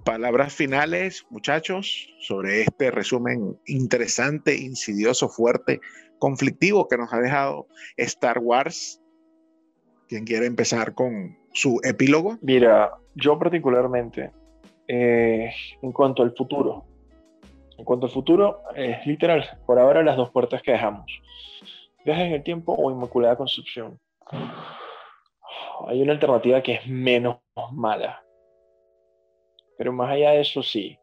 [0.04, 5.80] Palabras finales, muchachos, sobre este resumen interesante, insidioso, fuerte,
[6.18, 7.66] conflictivo que nos ha dejado
[7.96, 9.00] Star Wars.
[10.08, 12.38] ¿Quién quiere empezar con su epílogo?
[12.40, 14.30] Mira, yo particularmente,
[14.86, 15.50] eh,
[15.82, 16.86] en cuanto al futuro,
[17.76, 21.06] en cuanto al futuro, es literal, por ahora las dos puertas que dejamos.
[22.04, 23.98] Viaje en el tiempo o Inmaculada Concepción.
[25.86, 27.38] Hay una alternativa que es menos
[27.72, 28.22] mala.
[29.76, 30.98] Pero más allá de eso, sí.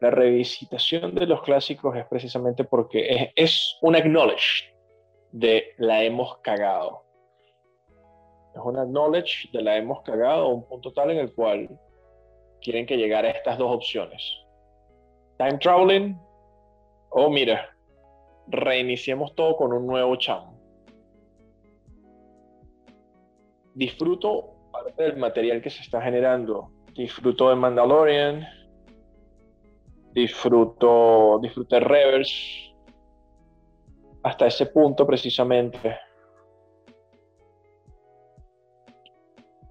[0.00, 4.72] La revisitación de los clásicos es precisamente porque es, un acknowledge
[5.32, 7.02] de la hemos cagado.
[8.54, 11.68] Es un acknowledge de la hemos cagado un punto tal en el cual
[12.60, 14.22] quieren que llegara a estas dos opciones.
[15.36, 16.16] Time traveling
[17.10, 17.68] o mira,
[18.46, 20.57] reiniciemos todo con un nuevo chamo.
[23.78, 26.72] Disfruto parte del material que se está generando.
[26.94, 28.44] Disfruto de Mandalorian.
[30.12, 32.74] Disfruto, disfruté Reverse.
[34.24, 35.96] Hasta ese punto precisamente.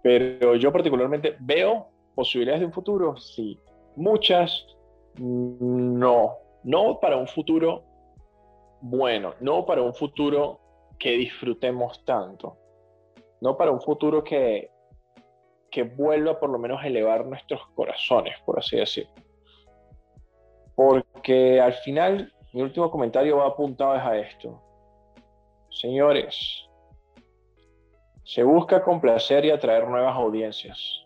[0.01, 3.59] Pero yo particularmente veo posibilidades de un futuro, sí.
[3.97, 4.65] Muchas,
[5.17, 6.37] no.
[6.63, 7.83] No para un futuro
[8.79, 10.61] bueno, no para un futuro
[10.97, 12.57] que disfrutemos tanto,
[13.41, 14.71] no para un futuro que,
[15.71, 19.11] que vuelva por lo menos a elevar nuestros corazones, por así decirlo.
[20.75, 24.61] Porque al final, mi último comentario va apuntado a esto.
[25.69, 26.67] Señores,
[28.23, 31.05] se busca complacer y atraer nuevas audiencias,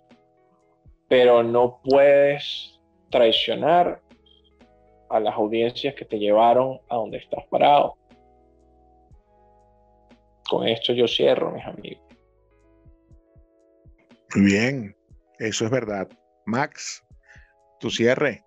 [1.07, 2.79] pero no puedes
[3.09, 4.01] traicionar
[5.09, 7.95] a las audiencias que te llevaron a donde estás parado.
[10.49, 12.10] Con esto yo cierro, mis amigos.
[14.35, 14.95] Muy bien,
[15.39, 16.07] eso es verdad.
[16.45, 17.03] Max,
[17.79, 18.45] tu cierre.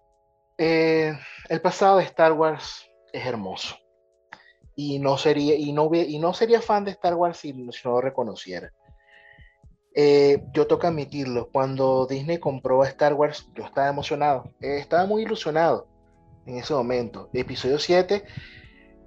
[0.56, 1.12] Eh,
[1.48, 3.76] el pasado de Star Wars es hermoso.
[4.74, 8.00] Y no sería, y no, y no sería fan de Star Wars si, no lo
[8.00, 8.72] reconociera.
[9.94, 15.06] Eh, yo toca admitirlo, cuando Disney compró a Star Wars, yo estaba emocionado, eh, estaba
[15.06, 15.86] muy ilusionado
[16.46, 17.28] en ese momento.
[17.32, 18.24] Episodio 7,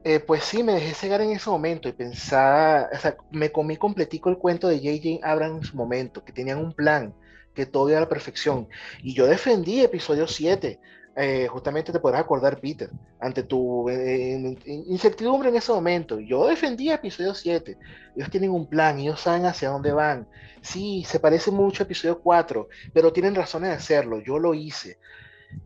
[0.04, 3.78] eh, pues sí, me dejé cegar en ese momento y pensaba, o sea, me comí
[3.78, 5.28] completico el cuento de J.J.
[5.30, 7.14] Abrams en su momento, que tenían un plan,
[7.54, 8.68] que todo iba a la perfección.
[9.04, 10.80] Y yo defendí episodio 7.
[11.20, 16.20] Eh, justamente te podrás acordar, Peter, ante tu incertidumbre en ese momento.
[16.20, 17.76] Yo defendí episodio 7.
[18.16, 20.28] Ellos tienen un plan, ellos saben hacia dónde van.
[20.62, 24.22] Sí, se parece mucho a episodio 4, pero tienen razones de hacerlo.
[24.22, 25.00] Yo lo hice.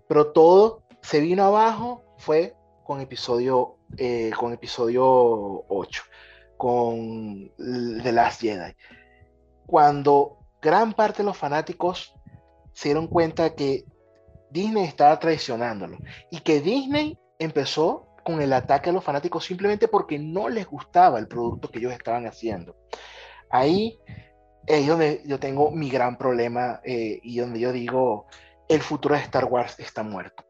[0.07, 2.55] Pero todo se vino abajo fue
[2.85, 5.03] con episodio, eh, con episodio
[5.67, 6.03] 8,
[6.57, 8.73] con The Last Jedi.
[9.65, 12.13] Cuando gran parte de los fanáticos
[12.73, 13.85] se dieron cuenta que
[14.49, 15.97] Disney estaba traicionándolo
[16.29, 21.19] y que Disney empezó con el ataque a los fanáticos simplemente porque no les gustaba
[21.19, 22.75] el producto que ellos estaban haciendo.
[23.49, 23.99] Ahí
[24.67, 28.27] es donde yo tengo mi gran problema eh, y donde yo digo,
[28.69, 30.45] el futuro de Star Wars está muerto.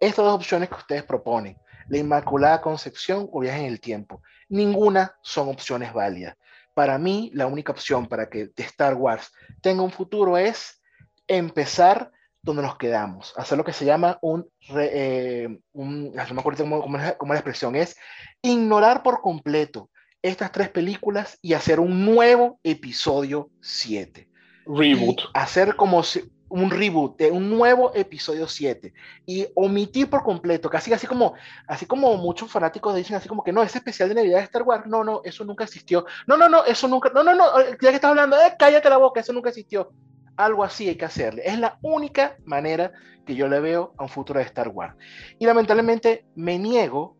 [0.00, 1.58] Estas dos opciones que ustedes proponen,
[1.90, 6.36] la Inmaculada Concepción o viaje en el tiempo, ninguna son opciones válidas.
[6.72, 10.80] Para mí, la única opción para que Star Wars tenga un futuro es
[11.26, 12.12] empezar
[12.42, 14.48] donde nos quedamos, hacer lo que se llama un,
[14.78, 17.96] eh, un no me acuerdo cómo, es, la expresión, es
[18.40, 19.90] ignorar por completo
[20.22, 24.28] estas tres películas y hacer un nuevo episodio 7.
[24.64, 25.22] Reboot.
[25.34, 28.92] hacer como si, un reboot de un nuevo episodio 7
[29.24, 31.34] y omitir por completo, casi así como,
[31.66, 34.64] así como muchos fanáticos dicen así como que no, ese especial de Navidad de Star
[34.64, 36.04] Wars, no, no, eso nunca existió.
[36.26, 37.46] No, no, no, eso nunca, no, no, no,
[37.80, 39.92] ya que estás hablando, eh, cállate la boca, eso nunca existió.
[40.36, 41.42] Algo así hay que hacerle.
[41.44, 42.92] Es la única manera
[43.24, 44.96] que yo le veo a un futuro de Star Wars.
[45.38, 47.16] Y lamentablemente me niego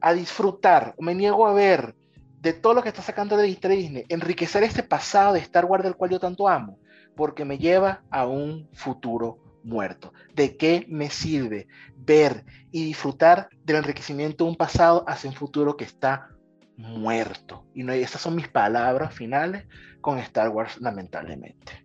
[0.00, 1.96] a disfrutar, me niego a ver
[2.40, 5.96] de todo lo que está sacando de Disney, enriquecer este pasado de Star Wars del
[5.96, 6.78] cual yo tanto amo
[7.18, 10.12] porque me lleva a un futuro muerto.
[10.36, 11.66] ¿De qué me sirve
[11.96, 16.28] ver y disfrutar del enriquecimiento de un pasado hacia un futuro que está
[16.76, 17.66] muerto?
[17.74, 19.66] Y no, esas son mis palabras finales
[20.00, 21.84] con Star Wars, lamentablemente.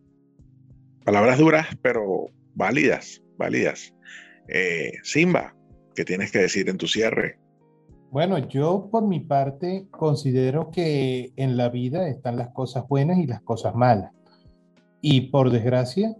[1.03, 3.91] Palabras duras, pero válidas, válidas.
[4.49, 5.55] Eh, Simba,
[5.95, 7.39] ¿qué tienes que decir en tu cierre?
[8.11, 13.25] Bueno, yo por mi parte considero que en la vida están las cosas buenas y
[13.25, 14.11] las cosas malas.
[15.05, 16.15] Y por desgracia,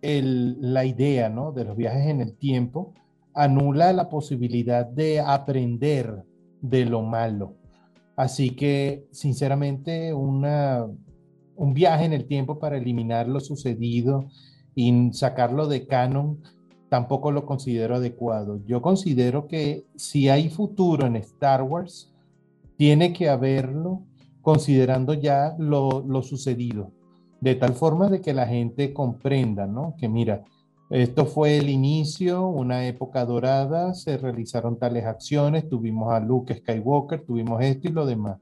[0.00, 1.50] la idea ¿no?
[1.50, 2.94] de los viajes en el tiempo
[3.34, 6.22] anula la posibilidad de aprender
[6.60, 7.56] de lo malo.
[8.14, 10.86] Así que, sinceramente, una,
[11.56, 14.28] un viaje en el tiempo para eliminar lo sucedido
[14.76, 16.44] y sacarlo de canon
[16.88, 18.60] tampoco lo considero adecuado.
[18.64, 22.14] Yo considero que si hay futuro en Star Wars,
[22.76, 24.04] tiene que haberlo
[24.42, 26.92] considerando ya lo, lo sucedido
[27.42, 29.96] de tal forma de que la gente comprenda, ¿no?
[29.98, 30.44] Que mira,
[30.90, 37.24] esto fue el inicio, una época dorada, se realizaron tales acciones, tuvimos a Luke Skywalker,
[37.26, 38.38] tuvimos esto y lo demás.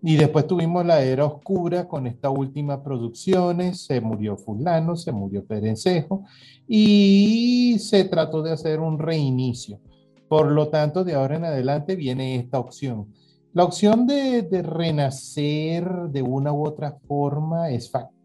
[0.00, 5.44] Y después tuvimos la era oscura con esta última producciones, se murió fulano, se murió
[5.44, 6.22] Perencejo
[6.68, 9.80] y se trató de hacer un reinicio.
[10.28, 13.12] Por lo tanto, de ahora en adelante viene esta opción.
[13.52, 18.17] La opción de, de renacer de una u otra forma es factible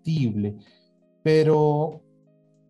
[1.22, 2.02] pero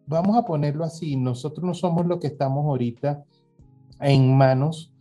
[0.05, 3.23] vamos a ponerlo así, nosotros no somos lo que estamos ahorita
[3.99, 4.91] en manos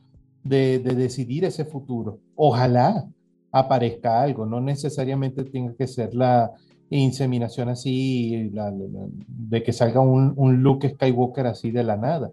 [0.45, 2.19] de, decidir ese futuro.
[2.35, 3.07] Ojalá
[3.51, 6.53] aparezca algo, no necesariamente tenga que ser la
[6.91, 8.51] inseminación así,
[9.29, 12.33] de que salga un, un Luke Skywalker así de la nada.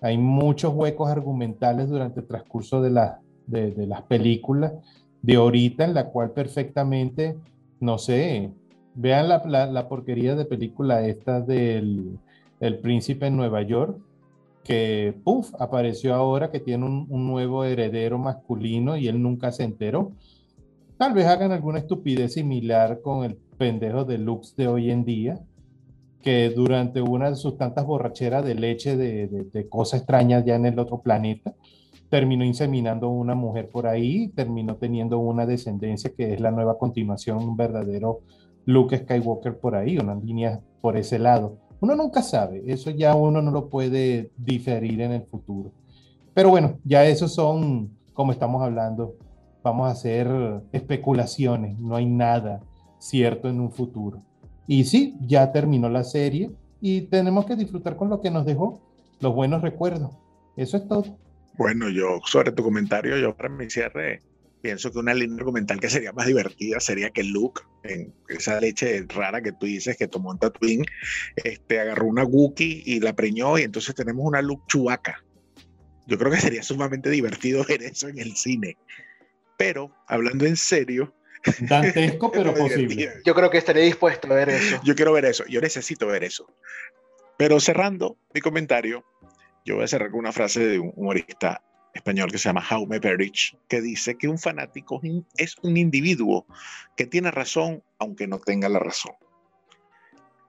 [0.00, 4.72] Hay muchos huecos argumentales durante el transcurso de, la, de, de las películas
[5.22, 7.36] de ahorita en la cual perfectamente,
[7.80, 8.50] no sé,
[8.94, 12.18] Vean la, la, porquería de película esta del
[12.60, 13.98] el príncipe en Nueva York,
[14.62, 19.64] que, puff, apareció ahora que tiene un, un, nuevo heredero masculino y él nunca se
[19.64, 20.12] enteró.
[20.96, 25.40] Tal vez hagan alguna estupidez similar con el pendejo de Lux de hoy en día,
[26.20, 30.54] que durante una de sus tantas borracheras de leche de, de, de cosas extrañas ya
[30.54, 31.54] en el otro planeta,
[32.08, 37.38] terminó inseminando una mujer por ahí, terminó teniendo una descendencia que es la nueva continuación,
[37.38, 38.20] un verdadero
[38.64, 41.58] Luke Skywalker por ahí, una línea por ese lado.
[41.80, 45.72] Uno nunca sabe, eso ya uno no lo puede diferir en el futuro.
[46.34, 49.16] Pero bueno, ya esos son, como estamos hablando,
[49.62, 50.28] vamos a hacer
[50.72, 52.60] especulaciones, no hay nada
[52.98, 54.22] cierto en un futuro.
[54.66, 58.80] Y sí, ya terminó la serie y tenemos que disfrutar con lo que nos dejó,
[59.20, 60.12] los buenos recuerdos.
[60.56, 61.04] Eso es todo.
[61.58, 64.22] Bueno, yo sobre tu comentario, yo para mi cierre
[64.62, 69.04] pienso que una línea argumental que sería más divertida sería que Luke, en esa leche
[69.08, 70.84] rara que tú dices que tomó en Tatooine,
[71.36, 75.22] este, agarró una Wookiee y la preñó y entonces tenemos una Luke Chewbacca.
[76.06, 78.78] Yo creo que sería sumamente divertido ver eso en el cine.
[79.58, 81.14] Pero, hablando en serio...
[81.60, 83.14] Dantesco, pero posible.
[83.24, 84.80] Yo creo que estaría dispuesto a ver eso.
[84.84, 86.46] Yo quiero ver eso, yo necesito ver eso.
[87.36, 89.04] Pero cerrando mi comentario,
[89.64, 91.62] yo voy a cerrar con una frase de un humorista
[91.94, 95.00] español que se llama Jaume Perich, que dice que un fanático
[95.36, 96.46] es un individuo
[96.96, 99.14] que tiene razón aunque no tenga la razón.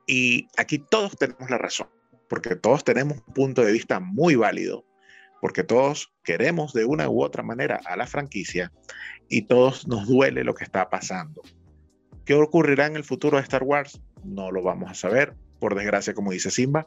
[0.07, 1.87] Y aquí todos tenemos la razón,
[2.27, 4.85] porque todos tenemos un punto de vista muy válido,
[5.41, 8.71] porque todos queremos de una u otra manera a la franquicia
[9.29, 11.41] y todos nos duele lo que está pasando.
[12.25, 14.01] ¿Qué ocurrirá en el futuro de Star Wars?
[14.23, 15.35] No lo vamos a saber.
[15.59, 16.85] Por desgracia, como dice Simba,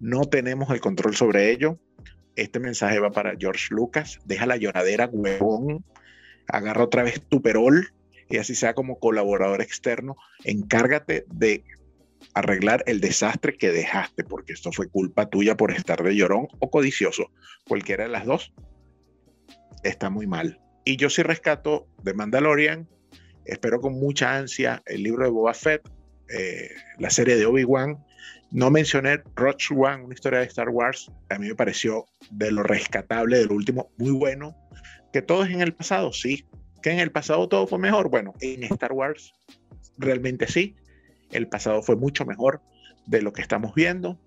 [0.00, 1.78] no tenemos el control sobre ello
[2.36, 4.18] este mensaje va para George Lucas.
[4.24, 5.84] Deja la lloradera, huevón.
[6.48, 7.92] Agarra otra vez tu perol
[8.28, 10.16] y así sea como colaborador externo.
[10.44, 11.64] Encárgate de
[12.34, 16.70] arreglar el desastre que dejaste, porque esto fue culpa tuya por estar de llorón o
[16.70, 17.30] codicioso.
[17.68, 18.52] Cualquiera de las dos
[19.82, 20.60] está muy mal.
[20.84, 22.88] Y yo sí rescato de Mandalorian.
[23.44, 25.88] Espero con mucha ansia el libro de Boba Fett,
[26.28, 28.04] eh, la serie de Obi-Wan
[28.52, 31.10] no mencioné Rogue One, una historia de Star Wars.
[31.30, 34.54] A mí me pareció de lo rescatable, de lo último, muy bueno.
[35.12, 36.44] Que todo es en el pasado, sí.
[36.82, 38.10] Que en el pasado todo fue mejor.
[38.10, 39.32] Bueno, en Star Wars
[39.96, 40.76] realmente sí.
[41.30, 42.60] El pasado fue mucho mejor
[43.06, 44.20] de lo que estamos viendo.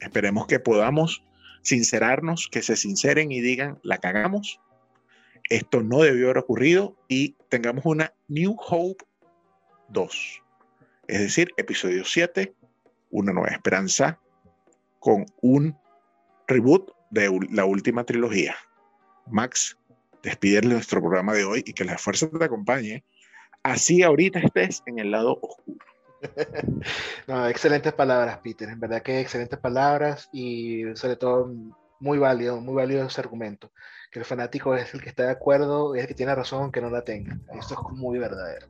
[0.00, 1.22] Esperemos que podamos
[1.62, 4.58] sincerarnos, que se sinceren y digan, la cagamos.
[5.48, 9.04] Esto no debió haber ocurrido y tengamos una New Hope
[9.90, 10.42] 2.
[11.06, 12.54] Es decir, episodio 7
[13.10, 14.18] una nueva esperanza
[14.98, 15.76] con un
[16.46, 18.54] reboot de la última trilogía.
[19.26, 19.76] Max,
[20.22, 23.04] despídele nuestro programa de hoy y que la fuerza te acompañe.
[23.62, 25.78] Así ahorita estés en el lado oscuro.
[27.26, 28.68] no, excelentes palabras, Peter.
[28.68, 31.52] En verdad que excelentes palabras y sobre todo
[31.98, 33.72] muy válido, muy válido ese argumento.
[34.10, 36.80] Que el fanático es el que está de acuerdo, es el que tiene razón aunque
[36.80, 37.38] no la tenga.
[37.58, 38.66] Esto es muy verdadero.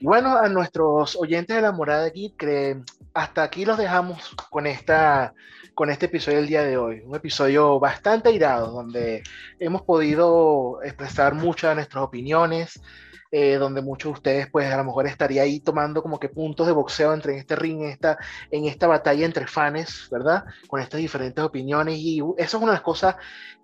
[0.00, 2.80] Y bueno, a nuestros oyentes de la morada aquí, que
[3.12, 5.34] hasta aquí los dejamos con, esta,
[5.74, 7.02] con este episodio del día de hoy.
[7.04, 9.22] Un episodio bastante airado, donde
[9.58, 12.80] hemos podido expresar muchas de nuestras opiniones,
[13.36, 16.68] eh, donde muchos de ustedes pues a lo mejor estaría ahí tomando como que puntos
[16.68, 18.16] de boxeo entre este ring, en esta,
[18.52, 20.44] en esta batalla entre fans, ¿verdad?
[20.68, 23.16] Con estas diferentes opiniones y eso es una de las cosas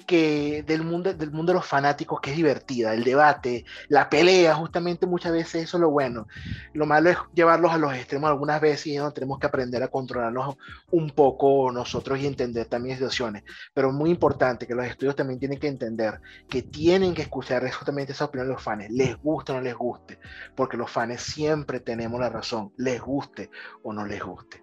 [0.09, 4.55] que del mundo, del mundo de los fanáticos que es divertida, el debate, la pelea,
[4.55, 6.27] justamente muchas veces eso es lo bueno.
[6.73, 9.89] Lo malo es llevarlos a los extremos algunas veces y no tenemos que aprender a
[9.89, 10.57] controlarnos
[10.91, 13.45] un poco nosotros y entender también situaciones.
[13.75, 18.13] Pero muy importante que los estudios también tienen que entender que tienen que escuchar justamente
[18.13, 20.19] esa opinión de los fans, les gusta les guste,
[20.55, 23.51] porque los fans siempre tenemos la razón, les guste
[23.83, 24.63] o no les guste.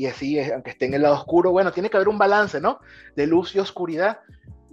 [0.03, 2.81] y así, aunque esté en el lado oscuro, bueno, tiene que haber un balance, ¿no?
[3.15, 4.19] De luz y oscuridad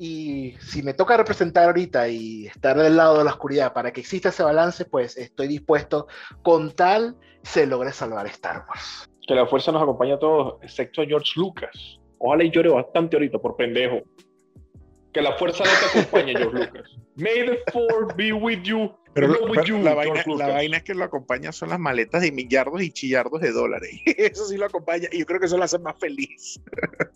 [0.01, 3.99] Y si me toca representar ahorita y estar del lado de la oscuridad para que
[3.99, 6.07] exista ese balance, pues estoy dispuesto
[6.41, 9.09] con tal se logre salvar Star Wars.
[9.27, 11.99] Que la fuerza nos acompañe a todos, excepto a George Lucas.
[12.17, 13.97] Ojalá y llore bastante ahorita por pendejo.
[15.11, 16.97] Que la fuerza no te acompañe, George Lucas.
[17.17, 18.93] May the force be with you.
[19.13, 22.31] Pero, pero you, la, vaina, la vaina es que lo acompaña son las maletas de
[22.31, 23.91] millardos y chillardos de dólares.
[24.05, 26.59] Eso sí lo acompaña y yo creo que eso lo hace más feliz.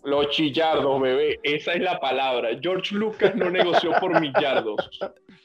[0.02, 1.38] Los chillardos, bebé.
[1.42, 2.48] Esa es la palabra.
[2.60, 4.90] George Lucas no negoció por millardos.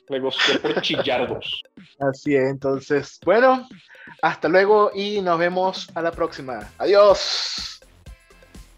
[0.09, 1.63] Negoció por chillardos.
[1.99, 3.67] Así es, entonces, bueno,
[4.21, 6.67] hasta luego y nos vemos a la próxima.
[6.79, 7.79] Adiós.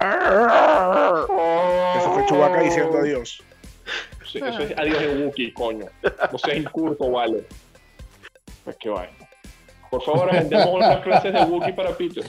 [0.02, 3.44] Eso fue Chewbacca diciendo adiós.
[4.40, 5.86] Eso es adiós de Wookiee, coño.
[6.32, 7.46] No seas incurso, vale.
[8.64, 9.30] Pues qué vaina.
[9.90, 12.24] Por favor, agendemos unas clases de Wookiee para Peter.